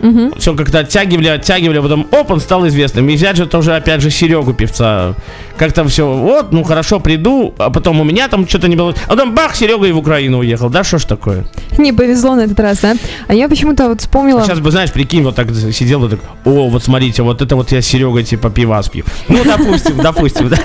Алихно. 0.01 0.33
Все 0.39 0.55
как-то 0.55 0.81
оттягивали, 0.81 1.29
оттягивали, 1.29 1.79
а 1.79 1.83
потом 1.83 2.07
оп, 2.11 2.31
он 2.31 2.41
стал 2.41 2.67
известным. 2.69 3.09
И 3.09 3.17
взять 3.17 3.37
же 3.37 3.47
тоже, 3.47 3.75
опять 3.75 4.01
же, 4.01 4.11
Серегу 4.11 4.53
певца. 4.53 5.15
Как-то 5.57 5.85
все, 5.89 6.07
вот, 6.07 6.53
ну 6.53 6.65
хорошо, 6.65 7.01
приду, 7.01 7.55
а 7.59 7.71
потом 7.71 8.01
у 8.01 8.05
меня 8.05 8.29
там 8.29 8.47
что-то 8.49 8.69
не 8.69 8.77
было. 8.77 8.95
А 9.07 9.11
потом 9.11 9.35
бах, 9.35 9.57
Серега 9.57 9.87
и 9.87 9.93
в 9.93 9.99
Украину 9.99 10.39
уехал. 10.39 10.69
Да 10.69 10.85
что 10.85 10.99
ж 10.99 11.05
такое? 11.05 11.47
Не 11.79 11.93
повезло 11.93 12.35
на 12.35 12.43
этот 12.43 12.61
раз, 12.61 12.81
да? 12.81 12.95
А 13.27 13.35
я 13.35 13.49
почему-то 13.49 13.89
вот 13.89 14.01
вспомнила... 14.01 14.43
Сейчас 14.45 14.61
бы, 14.61 14.71
знаешь, 14.71 14.93
прикинь, 14.93 15.23
вот 15.23 15.35
так 15.35 15.49
сидел, 15.73 16.01
вот 16.01 16.11
так, 16.11 16.21
о, 16.45 16.69
вот 16.69 16.85
смотрите, 16.85 17.23
вот 17.23 17.43
это 17.43 17.57
вот 17.57 17.73
я 17.73 17.81
с 17.81 17.87
Серегой 17.87 18.25
типа 18.25 18.51
пивас 18.51 18.89
пью. 18.89 19.05
Ну, 19.29 19.45
допустим, 19.45 19.97
допустим, 20.03 20.49
да. 20.49 20.59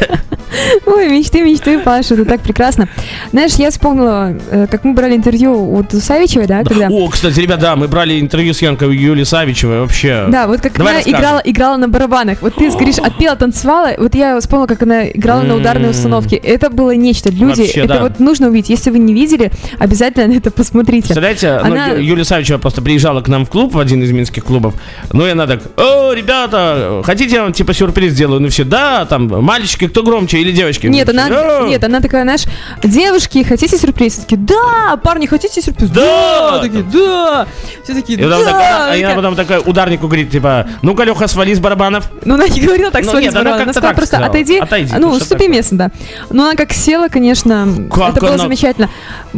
Ой, 0.85 1.09
мечты, 1.09 1.41
мечты, 1.41 1.79
Паша, 1.79 2.13
это 2.15 2.25
так 2.25 2.41
прекрасно. 2.41 2.87
Знаешь, 3.31 3.53
я 3.53 3.71
вспомнила, 3.71 4.35
э, 4.49 4.67
как 4.69 4.83
мы 4.83 4.93
брали 4.93 5.15
интервью 5.15 5.53
у 5.73 5.83
Савичевой, 5.91 6.47
да, 6.47 6.63
когда... 6.63 6.87
О, 6.89 7.07
кстати, 7.07 7.39
ребят, 7.39 7.59
да, 7.59 7.75
мы 7.75 7.87
брали 7.87 8.19
интервью 8.19 8.53
с 8.53 8.61
Янкой 8.61 8.95
Юлией 8.95 9.25
Савичевой, 9.25 9.81
вообще. 9.81 10.25
Да, 10.29 10.47
вот 10.47 10.61
как 10.61 10.73
Давай 10.73 10.93
она 10.93 10.97
расскажем. 10.99 11.19
играла, 11.19 11.41
играла 11.45 11.77
на 11.77 11.87
барабанах. 11.87 12.41
Вот 12.41 12.55
ты 12.55 12.69
говоришь, 12.69 12.97
отпела, 12.97 13.35
танцевала. 13.35 13.91
Вот 13.97 14.15
я 14.15 14.39
вспомнила, 14.39 14.67
как 14.67 14.83
она 14.83 15.07
играла 15.07 15.41
на 15.41 15.55
ударной 15.55 15.89
установке. 15.91 16.35
Это 16.35 16.69
было 16.69 16.91
нечто. 16.95 17.29
Люди, 17.29 17.61
Вообще, 17.61 17.81
это 17.81 17.93
да. 17.95 18.01
вот 18.01 18.19
нужно 18.19 18.47
увидеть. 18.47 18.69
Если 18.69 18.89
вы 18.89 18.99
не 18.99 19.13
видели, 19.13 19.51
обязательно 19.79 20.33
это 20.33 20.51
посмотрите. 20.51 21.07
Представляете, 21.07 21.49
Она- 21.51 21.87
ну, 21.89 21.95
Юлия 21.97 22.23
Савичева 22.25 22.57
просто 22.57 22.81
приезжала 22.81 23.21
к 23.21 23.27
нам 23.27 23.45
в 23.45 23.49
клуб, 23.49 23.73
в 23.73 23.79
один 23.79 24.03
из 24.03 24.11
минских 24.11 24.43
клубов. 24.43 24.73
Ну, 25.13 25.25
и 25.25 25.29
она 25.29 25.47
так, 25.47 25.61
о, 25.77 26.13
ребята, 26.13 27.01
хотите 27.03 27.35
я 27.35 27.43
вам 27.43 27.53
типа 27.53 27.73
сюрприз 27.73 28.13
сделаю? 28.13 28.41
Ну, 28.41 28.49
все, 28.49 28.63
да, 28.63 29.05
там, 29.05 29.27
мальчики, 29.43 29.87
кто 29.87 30.03
громче 30.03 30.40
или 30.41 30.51
девочки? 30.51 30.87
Нет, 30.87 31.07
она, 31.09 31.29
«Да». 31.29 31.61
нет, 31.67 31.83
она 31.83 31.99
такая, 31.99 32.23
знаешь, 32.23 32.43
девушки, 32.83 33.43
хотите 33.43 33.77
сюрприз? 33.77 34.13
Все 34.13 34.21
такие, 34.23 34.37
да, 34.37 34.97
парни, 34.97 35.25
хотите 35.27 35.61
сюрприз? 35.61 35.89
Да! 35.89 36.59
такие, 36.61 36.83
да. 36.83 37.47
Все 37.83 37.93
такие, 37.93 38.19
И 38.19 38.21
потом, 38.23 38.43
да. 38.43 38.51
такая, 38.51 38.97
и 38.97 39.03
она 39.03 39.15
потом 39.15 39.35
такая 39.35 39.59
ударнику 39.61 40.07
говорит, 40.07 40.31
типа, 40.31 40.67
ну-ка, 40.81 41.03
Леха, 41.03 41.27
свали 41.27 41.53
с 41.53 41.59
барабанов. 41.59 42.09
Ну, 42.25 42.35
она 42.35 42.47
не 42.47 42.59
говорила 42.61 42.91
так, 42.91 43.03
Ну, 43.05 43.11
свали 43.11 43.25
нет, 43.25 43.33
с 43.33 43.35
она 43.35 43.43
барабана. 43.43 43.65
как-то 43.65 43.79
сказала 43.79 43.93
просто 43.93 44.15
сказала. 44.15 44.29
отойди, 44.29 44.57
Отойди, 44.59 44.93
ну, 44.97 45.09
уступи 45.11 45.47
место, 45.47 45.75
да. 45.75 45.91
Но 46.29 46.43
она 46.45 46.55
как 46.55 46.73
села, 46.73 47.07
конечно, 47.07 47.67
Как 47.93 48.11
это 48.11 48.21
было 48.21 48.33
она- 48.33 48.43
замечательно. 48.43 48.89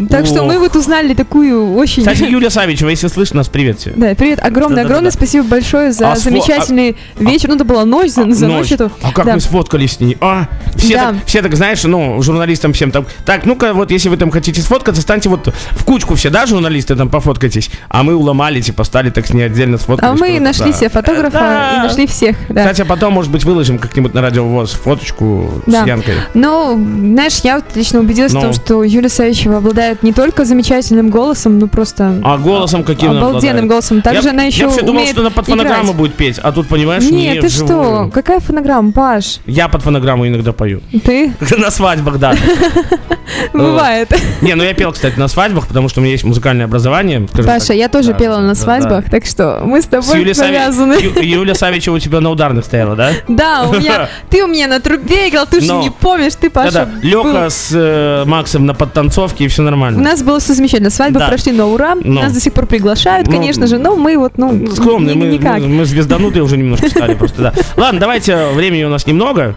Так 0.09 0.25
что 0.25 0.43
мы 0.43 0.57
вот 0.59 0.75
узнали 0.75 1.13
такую 1.13 1.75
очень... 1.75 2.03
Кстати, 2.03 2.23
Юлия 2.23 2.49
Савичева, 2.49 2.89
если 2.89 3.07
слышишь 3.07 3.33
нас, 3.33 3.47
привет 3.47 3.77
тебе. 3.79 3.93
Да, 3.95 4.15
привет, 4.15 4.39
огромное, 4.39 4.77
Да-да-да-да. 4.77 4.81
огромное 4.85 5.11
спасибо 5.11 5.45
большое 5.47 5.91
за 5.91 6.11
А 6.11 6.15
сфо- 6.15 6.19
замечательный 6.23 6.95
вечер. 7.19 7.49
Ну, 7.49 7.55
это 7.55 7.63
была 7.65 7.85
ночь, 7.85 8.09
за, 8.11 8.29
за 8.31 8.47
ночь 8.47 8.71
эту. 8.71 8.91
А 9.01 9.11
как 9.11 9.25
Да. 9.25 9.33
мы 9.35 9.39
сфоткались 9.39 9.93
с 9.93 9.99
ней? 9.99 10.17
А, 10.21 10.47
все, 10.75 10.92
Да. 10.95 11.11
так, 11.13 11.25
все 11.25 11.41
так, 11.41 11.55
знаешь, 11.55 11.83
ну, 11.83 12.21
журналистам 12.21 12.73
всем 12.73 12.91
там. 12.91 13.05
Так, 13.25 13.45
ну-ка, 13.45 13.73
вот 13.73 13.91
если 13.91 14.09
вы 14.09 14.17
там 14.17 14.31
хотите 14.31 14.61
сфоткаться, 14.61 15.01
станьте 15.01 15.29
вот 15.29 15.53
в 15.71 15.83
кучку 15.85 16.15
все, 16.15 16.29
да, 16.29 16.45
журналисты 16.45 16.95
там 16.95 17.09
пофоткайтесь. 17.09 17.69
А 17.89 18.03
мы 18.03 18.15
уломали, 18.15 18.61
типа, 18.61 18.83
стали 18.83 19.09
так 19.09 19.25
с 19.27 19.33
ней 19.33 19.43
отдельно 19.43 19.75
А 19.75 19.79
сфоткались. 19.79 20.19
мы 20.19 20.39
нашли 20.39 20.71
да. 20.71 20.77
себе 20.77 20.89
фотографа 20.89 21.39
Да. 21.39 21.75
и 21.75 21.87
нашли 21.87 22.07
всех. 22.07 22.35
Да. 22.49 22.61
Кстати, 22.61 22.81
а 22.81 22.85
потом, 22.85 23.13
может 23.13 23.31
быть, 23.31 23.43
выложим 23.43 23.77
как-нибудь 23.79 24.13
на 24.13 24.21
радио 24.21 24.45
ВОЗ 24.45 24.71
фоточку 24.71 25.61
Да. 25.65 25.83
с 25.83 25.87
Янкой. 25.87 26.15
Но, 26.33 26.73
знаешь, 26.73 27.39
я 27.43 27.55
вот 27.55 27.65
лично 27.75 27.99
убедилась 27.99 28.31
в 28.31 28.35
Ну. 28.35 28.41
том, 28.41 28.53
что 28.53 28.83
Юлия 28.83 29.09
Савичева 29.09 29.57
обладает 29.57 30.03
не 30.03 30.13
только 30.13 30.45
замечательным 30.45 31.09
голосом, 31.09 31.59
но 31.59 31.67
просто 31.67 32.19
А 32.23 32.37
голосом 32.37 32.83
каким 32.83 33.11
обалденным 33.11 33.35
обладает? 33.37 33.67
голосом. 33.67 34.01
Также 34.01 34.27
я, 34.27 34.31
она 34.31 34.43
еще 34.43 34.61
Я 34.61 34.67
вообще 34.67 34.85
думал, 34.85 35.05
что 35.07 35.21
она 35.21 35.29
под 35.29 35.45
фонограмму 35.47 35.83
играть. 35.85 35.95
будет 35.97 36.13
петь, 36.15 36.39
а 36.39 36.51
тут, 36.51 36.67
понимаешь, 36.67 37.03
не 37.03 37.11
Нет, 37.33 37.41
ты 37.41 37.49
что? 37.49 37.63
вживую. 37.65 38.11
Какая 38.11 38.39
фонограмма, 38.39 38.91
Паш? 38.91 39.39
Я 39.45 39.67
под 39.67 39.81
фонограмму 39.81 40.27
иногда 40.27 40.51
пою. 40.53 40.81
Ты? 41.03 41.33
На 41.57 41.71
свадьбах, 41.71 42.19
да. 42.19 42.35
Бывает. 43.53 44.09
Не, 44.41 44.55
ну 44.55 44.63
я 44.63 44.73
пел, 44.73 44.91
кстати, 44.91 45.17
на 45.17 45.27
свадьбах, 45.27 45.67
потому 45.67 45.89
что 45.89 45.99
у 45.99 46.03
меня 46.03 46.11
есть 46.11 46.23
музыкальное 46.23 46.65
образование. 46.65 47.25
Паша, 47.45 47.73
я 47.73 47.87
тоже 47.87 48.13
пела 48.13 48.39
на 48.39 48.53
свадьбах, 48.55 49.09
так 49.09 49.25
что 49.25 49.61
мы 49.63 49.81
с 49.81 49.85
тобой 49.85 50.19
Юлией 50.19 50.33
Сави- 50.33 50.47
повязаны. 50.47 50.93
Ю- 50.93 51.21
Юлия 51.21 51.55
Савичева 51.55 51.95
у 51.95 51.99
тебя 51.99 52.19
на 52.19 52.29
ударных 52.29 52.65
стояла, 52.65 52.95
да? 52.95 53.11
Да, 53.27 53.63
у 53.67 53.73
меня, 53.73 54.09
ты 54.29 54.43
у 54.43 54.47
меня 54.47 54.67
на 54.67 54.79
трубе 54.79 55.29
играл, 55.29 55.47
ты 55.47 55.61
же 55.61 55.73
не 55.73 55.89
помнишь, 55.89 56.33
ты, 56.35 56.49
Паша, 56.49 56.89
был. 57.01 57.25
с 57.49 57.69
э, 57.73 58.23
Максом 58.25 58.65
на 58.65 58.73
подтанцовке, 58.73 59.45
и 59.45 59.47
все 59.47 59.61
У 59.61 59.65
нормально. 59.65 60.01
нас 60.01 60.21
было 60.21 60.39
все 60.39 60.53
замечательно. 60.53 60.89
Свадьбы 60.89 61.19
прошли 61.19 61.51
на 61.53 61.65
ура. 61.67 61.95
Нас 61.95 62.33
до 62.33 62.39
сих 62.39 62.53
пор 62.53 62.65
приглашают, 62.67 63.27
конечно 63.27 63.67
же, 63.67 63.77
но 63.77 63.95
мы 63.95 64.17
вот, 64.17 64.37
ну, 64.37 64.67
Скромные, 64.67 65.15
мы 65.15 65.85
звезданутые 65.85 66.43
уже 66.43 66.57
немножко 66.57 66.89
стали 66.89 67.15
просто, 67.15 67.41
да. 67.41 67.53
Ладно, 67.77 67.99
давайте, 67.99 68.47
времени 68.49 68.83
у 68.83 68.89
нас 68.89 69.07
немного. 69.07 69.55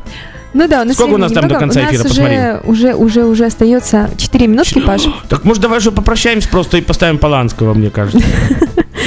Ну 0.56 0.66
да, 0.68 0.80
у 0.80 0.84
нас 0.84 0.94
Сколько 0.94 1.14
у 1.14 1.18
нас 1.18 1.32
там 1.32 1.48
до 1.48 1.54
немного. 1.54 1.60
конца 1.60 1.80
У 1.80 1.82
нас 1.84 2.06
эфира, 2.06 2.62
уже, 2.64 2.94
уже, 2.94 2.94
уже, 2.94 3.24
уже 3.24 3.44
остается 3.44 4.08
4 4.16 4.46
минутки, 4.46 4.80
Паш. 4.80 5.02
Так 5.28 5.44
может 5.44 5.62
давай 5.62 5.80
же 5.80 5.92
попрощаемся 5.92 6.48
просто 6.48 6.78
и 6.78 6.80
поставим 6.80 7.18
Поланского, 7.18 7.74
мне 7.74 7.90
кажется. 7.90 8.26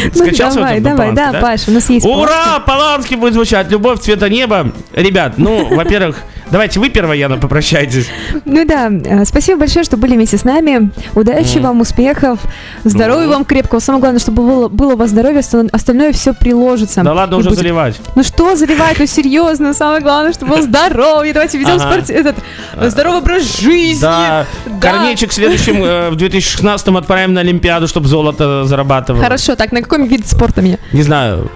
Ну 0.01 0.23
Скачался 0.23 0.59
давай, 0.59 0.77
у 0.77 0.79
тебя 0.79 0.91
давай, 0.91 1.09
Поланский, 1.09 1.33
да, 1.33 1.41
Паш, 1.41 1.67
у 1.67 1.71
нас 1.71 1.89
есть 1.89 2.05
Ура! 2.05 2.59
Поланский 2.65 3.17
будет 3.17 3.33
звучать. 3.33 3.69
Любовь 3.69 3.99
цвета 3.99 4.29
неба. 4.29 4.71
Ребят, 4.93 5.33
ну, 5.38 5.75
во-первых, 5.75 6.17
давайте 6.51 6.79
вы 6.79 6.89
первая, 6.89 7.17
Яна, 7.17 7.38
попрощайтесь. 7.38 8.07
Ну 8.45 8.65
да, 8.65 8.89
э, 8.89 9.25
спасибо 9.25 9.59
большое, 9.59 9.83
что 9.83 9.97
были 9.97 10.15
вместе 10.15 10.38
с 10.38 10.43
нами. 10.43 10.91
Удачи 11.15 11.57
вам, 11.59 11.81
успехов, 11.81 12.39
здоровья 12.83 13.27
Ну. 13.27 13.33
вам 13.33 13.45
крепкого. 13.45 13.79
Самое 13.79 14.01
главное, 14.01 14.19
чтобы 14.19 14.43
было, 14.43 14.67
было 14.67 14.93
у 14.93 14.97
вас 14.97 15.09
здоровье, 15.09 15.39
остальное- 15.71 16.13
все 16.13 16.33
приложится. 16.33 17.01
Да 17.03 17.13
ладно 17.13 17.35
И 17.35 17.38
уже 17.39 17.49
будет. 17.49 17.59
заливать. 17.59 17.99
Ну 18.15 18.23
что 18.23 18.55
заливать, 18.55 18.97
ну 18.99 19.05
серьезно, 19.05 19.73
самое 19.73 20.01
главное, 20.01 20.33
чтобы 20.33 20.53
было 20.53 20.62
здоровье. 20.62 21.33
Давайте 21.33 21.57
ведем 21.57 21.75
Ага. 21.75 21.91
спорт, 21.91 22.09
этот, 22.09 22.35
э, 22.75 22.89
здоровый 22.89 23.19
образ 23.19 23.59
жизни. 23.59 24.01
Да, 24.01 24.45
Да. 24.65 24.91
Корнейчик 24.91 25.31
в 25.31 25.33
следующем, 25.33 25.83
э, 25.83 26.09
в 26.09 26.15
2016 26.15 26.97
отправим 26.97 27.33
на 27.33 27.41
Олимпиаду, 27.41 27.88
чтобы 27.88 28.07
золото 28.07 28.65
зарабатывал. 28.65 29.21
Хорошо, 29.21 29.55
так, 29.55 29.71
на 29.71 29.81
какой 29.81 30.07
вид 30.07 30.27
спорта 30.27 30.62
меня? 30.62 30.77
Не 30.93 31.03
знаю. 31.03 31.49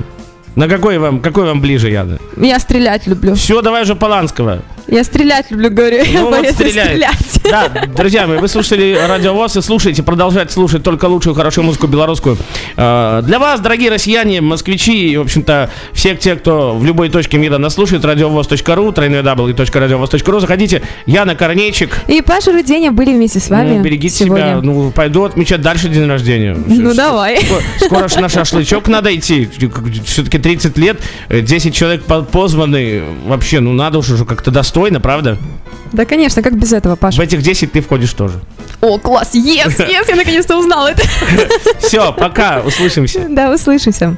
На 0.56 0.68
какой 0.68 1.00
вам, 1.00 1.20
какой 1.20 1.46
вам 1.46 1.62
ближе, 1.62 1.90
Яна? 1.90 2.20
Я 2.38 2.60
стрелять 2.60 3.08
люблю. 3.08 3.34
Все, 3.36 3.62
давай 3.62 3.82
уже 3.84 3.96
Поланского. 3.96 4.60
Я 4.88 5.04
стрелять 5.04 5.50
люблю, 5.52 5.70
говорю. 5.70 5.98
Я 6.04 6.20
Ну, 6.22 6.30
вот 6.30 6.40
боюсь 6.42 6.54
стреляет. 6.56 6.90
стрелять. 6.90 7.18
Да, 7.44 7.68
друзья 7.96 8.26
мои, 8.26 8.38
вы 8.38 8.48
слушали 8.48 8.98
Радио 9.08 9.34
ВОЗ 9.34 9.58
и 9.58 9.62
слушайте, 9.62 10.02
продолжайте 10.02 10.54
слушать 10.54 10.82
только 10.82 11.06
лучшую, 11.06 11.36
хорошую 11.36 11.66
музыку 11.66 11.88
белорусскую. 11.88 12.38
Э, 12.78 13.22
Для 13.24 13.38
вас, 13.38 13.60
дорогие 13.60 13.90
россияне, 13.92 14.40
москвичи 14.42 15.12
и, 15.12 15.18
в 15.18 15.22
общем-то, 15.22 15.70
все 15.92 16.16
те, 16.16 16.36
кто 16.36 16.74
в 16.76 16.86
любой 16.86 17.10
точке 17.10 17.38
мира 17.38 17.58
нас 17.58 17.74
слушает, 17.74 18.06
радиовоз.ру, 18.06 18.56
www.radiovoz.ru, 18.92 20.40
заходите. 20.40 20.82
Яна 21.06 21.36
Корнейчик. 21.36 21.98
И 22.08 22.22
Паша 22.22 22.52
Руденя 22.52 22.92
были 22.92 23.12
вместе 23.12 23.40
с 23.40 23.50
вами 23.50 23.78
Ну, 23.78 23.84
берегите 23.84 24.16
сегодня. 24.16 24.46
себя. 24.54 24.60
Ну, 24.62 24.92
пойду 24.92 25.24
отмечать 25.24 25.62
дальше 25.62 25.90
день 25.90 26.08
рождения. 26.08 26.56
Ну, 26.66 26.92
Ш- 26.92 26.96
давай. 26.96 27.40
Скоро, 27.44 27.62
скоро 27.80 28.08
ж 28.08 28.16
на 28.16 28.30
шашлычок 28.30 28.88
надо 28.88 29.14
идти. 29.16 29.50
Все-таки 30.06 30.38
30 30.40 30.78
лет, 30.78 30.98
э, 31.30 31.42
10 31.42 31.76
человек 31.76 32.04
по- 32.06 32.22
позваны. 32.22 33.04
Вообще, 33.26 33.60
ну 33.60 33.74
надо 33.74 34.00
уж 34.00 34.10
уже 34.10 34.26
как-то 34.26 34.50
достойно, 34.52 34.73
правда? 35.00 35.38
Да, 35.92 36.06
конечно, 36.06 36.42
как 36.42 36.58
без 36.58 36.74
этого, 36.74 36.96
В 36.96 37.00
Паша? 37.00 37.22
этих 37.22 37.42
10 37.42 37.72
ты 37.72 37.82
входишь 37.82 38.14
тоже. 38.14 38.40
О, 38.82 38.98
класс, 38.98 39.32
yes, 39.34 39.78
yes, 39.78 40.06
я 40.10 40.16
наконец-то 40.16 40.58
узнала 40.58 40.88
это. 40.88 41.04
Все, 41.80 42.12
пока, 42.12 42.62
услышимся. 42.66 43.28
Да, 43.30 43.52
услышимся. 43.54 44.18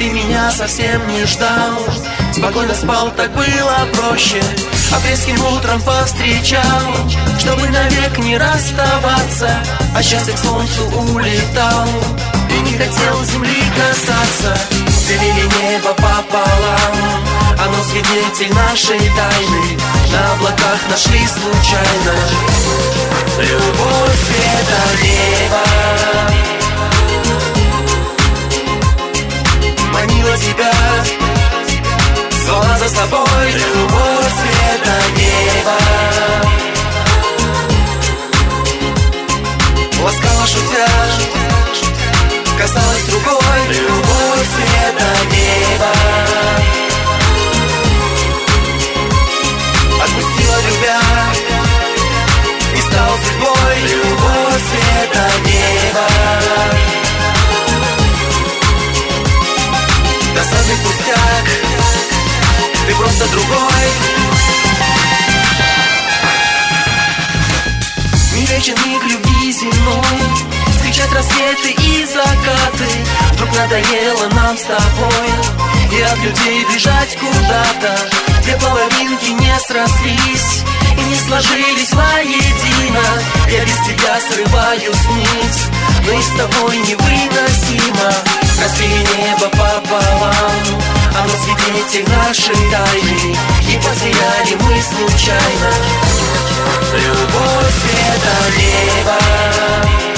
Ты 0.00 0.08
меня 0.08 0.50
совсем 0.50 1.06
не 1.08 1.26
ждал. 1.26 1.78
Спокойно 2.32 2.74
спал, 2.74 3.10
так 3.14 3.30
было 3.32 3.86
проще. 3.92 4.42
Апрельским 4.90 5.38
утром 5.44 5.80
повстречал 5.82 6.82
Чтобы 7.38 7.68
навек 7.68 8.18
не 8.18 8.38
расставаться. 8.38 9.50
А 9.94 10.02
счастье 10.02 10.32
к 10.32 10.38
солнцу 10.38 10.82
улетал 11.12 11.88
И 12.50 12.60
не 12.62 12.72
хотел 12.72 13.24
земли 13.24 13.62
касаться. 13.76 14.56
Делили 15.06 15.46
небо 15.62 15.92
пополам 15.92 16.96
Оно 17.62 17.82
свидетель 17.84 18.54
нашей 18.54 18.98
тайны. 18.98 19.78
На 20.10 20.32
облаках 20.32 20.80
нашли 20.88 21.20
случайно 21.26 22.14
Любовь 23.38 24.18
света 24.24 25.02
неба 25.02 26.10
Манила 30.20 30.36
тебя 30.36 31.19
надоело 73.80 74.28
нам 74.34 74.56
с 74.56 74.62
тобой. 74.62 75.30
И 75.92 76.02
от 76.02 76.18
людей 76.18 76.64
бежать 76.72 77.16
куда-то 77.18 77.98
Две 78.42 78.56
половинки 78.58 79.30
не 79.30 79.52
срослись 79.58 80.62
И 80.96 81.00
не 81.02 81.16
сложились 81.16 81.92
воедино. 81.92 83.02
Я 83.48 83.64
без 83.64 83.76
тебя 83.86 84.20
срываюсь 84.20 85.04
вниз 85.08 85.68
и 86.12 86.22
с 86.22 86.28
тобой 86.38 86.76
невыносимо. 86.76 88.12
Разбили 88.62 89.16
небо 89.20 89.48
пополам 89.50 90.80
Оно 91.18 91.32
свидетель 91.42 92.08
нашей 92.08 92.54
тайны 92.70 93.36
И 93.68 93.76
потеряли 93.78 94.54
мы 94.60 94.80
случайно. 94.82 95.72
Любовь 96.92 97.74
света 97.82 98.36
неба 98.56 100.09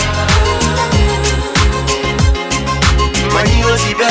Манила 3.43 3.77
тебя. 3.77 4.09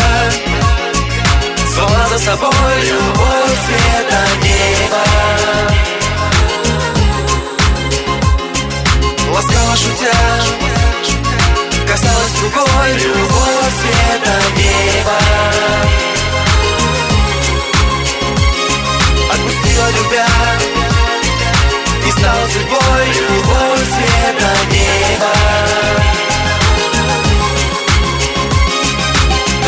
Звала 1.74 2.06
за 2.10 2.20
собой 2.20 2.52
Любовь 2.84 3.60
света 3.66 4.22
неба. 4.44 5.04
Ласкала 9.34 9.76
шутя 9.78 10.12
Касалась 11.88 12.42
рукой 12.44 12.92
Любовь 12.94 13.76
света 13.80 14.36
неба. 14.58 15.20
Отпустила 19.32 19.88
любя 19.92 20.28
И 22.06 22.12
стала 22.12 22.48
судьбой 22.50 23.08
Любовь 23.08 23.88
света 23.96 24.52
неба 24.72 25.02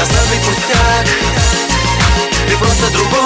Досадный 0.03 0.37
пустяк. 0.39 1.07
Ты 2.49 2.57
просто 2.57 2.91
другой 2.91 3.23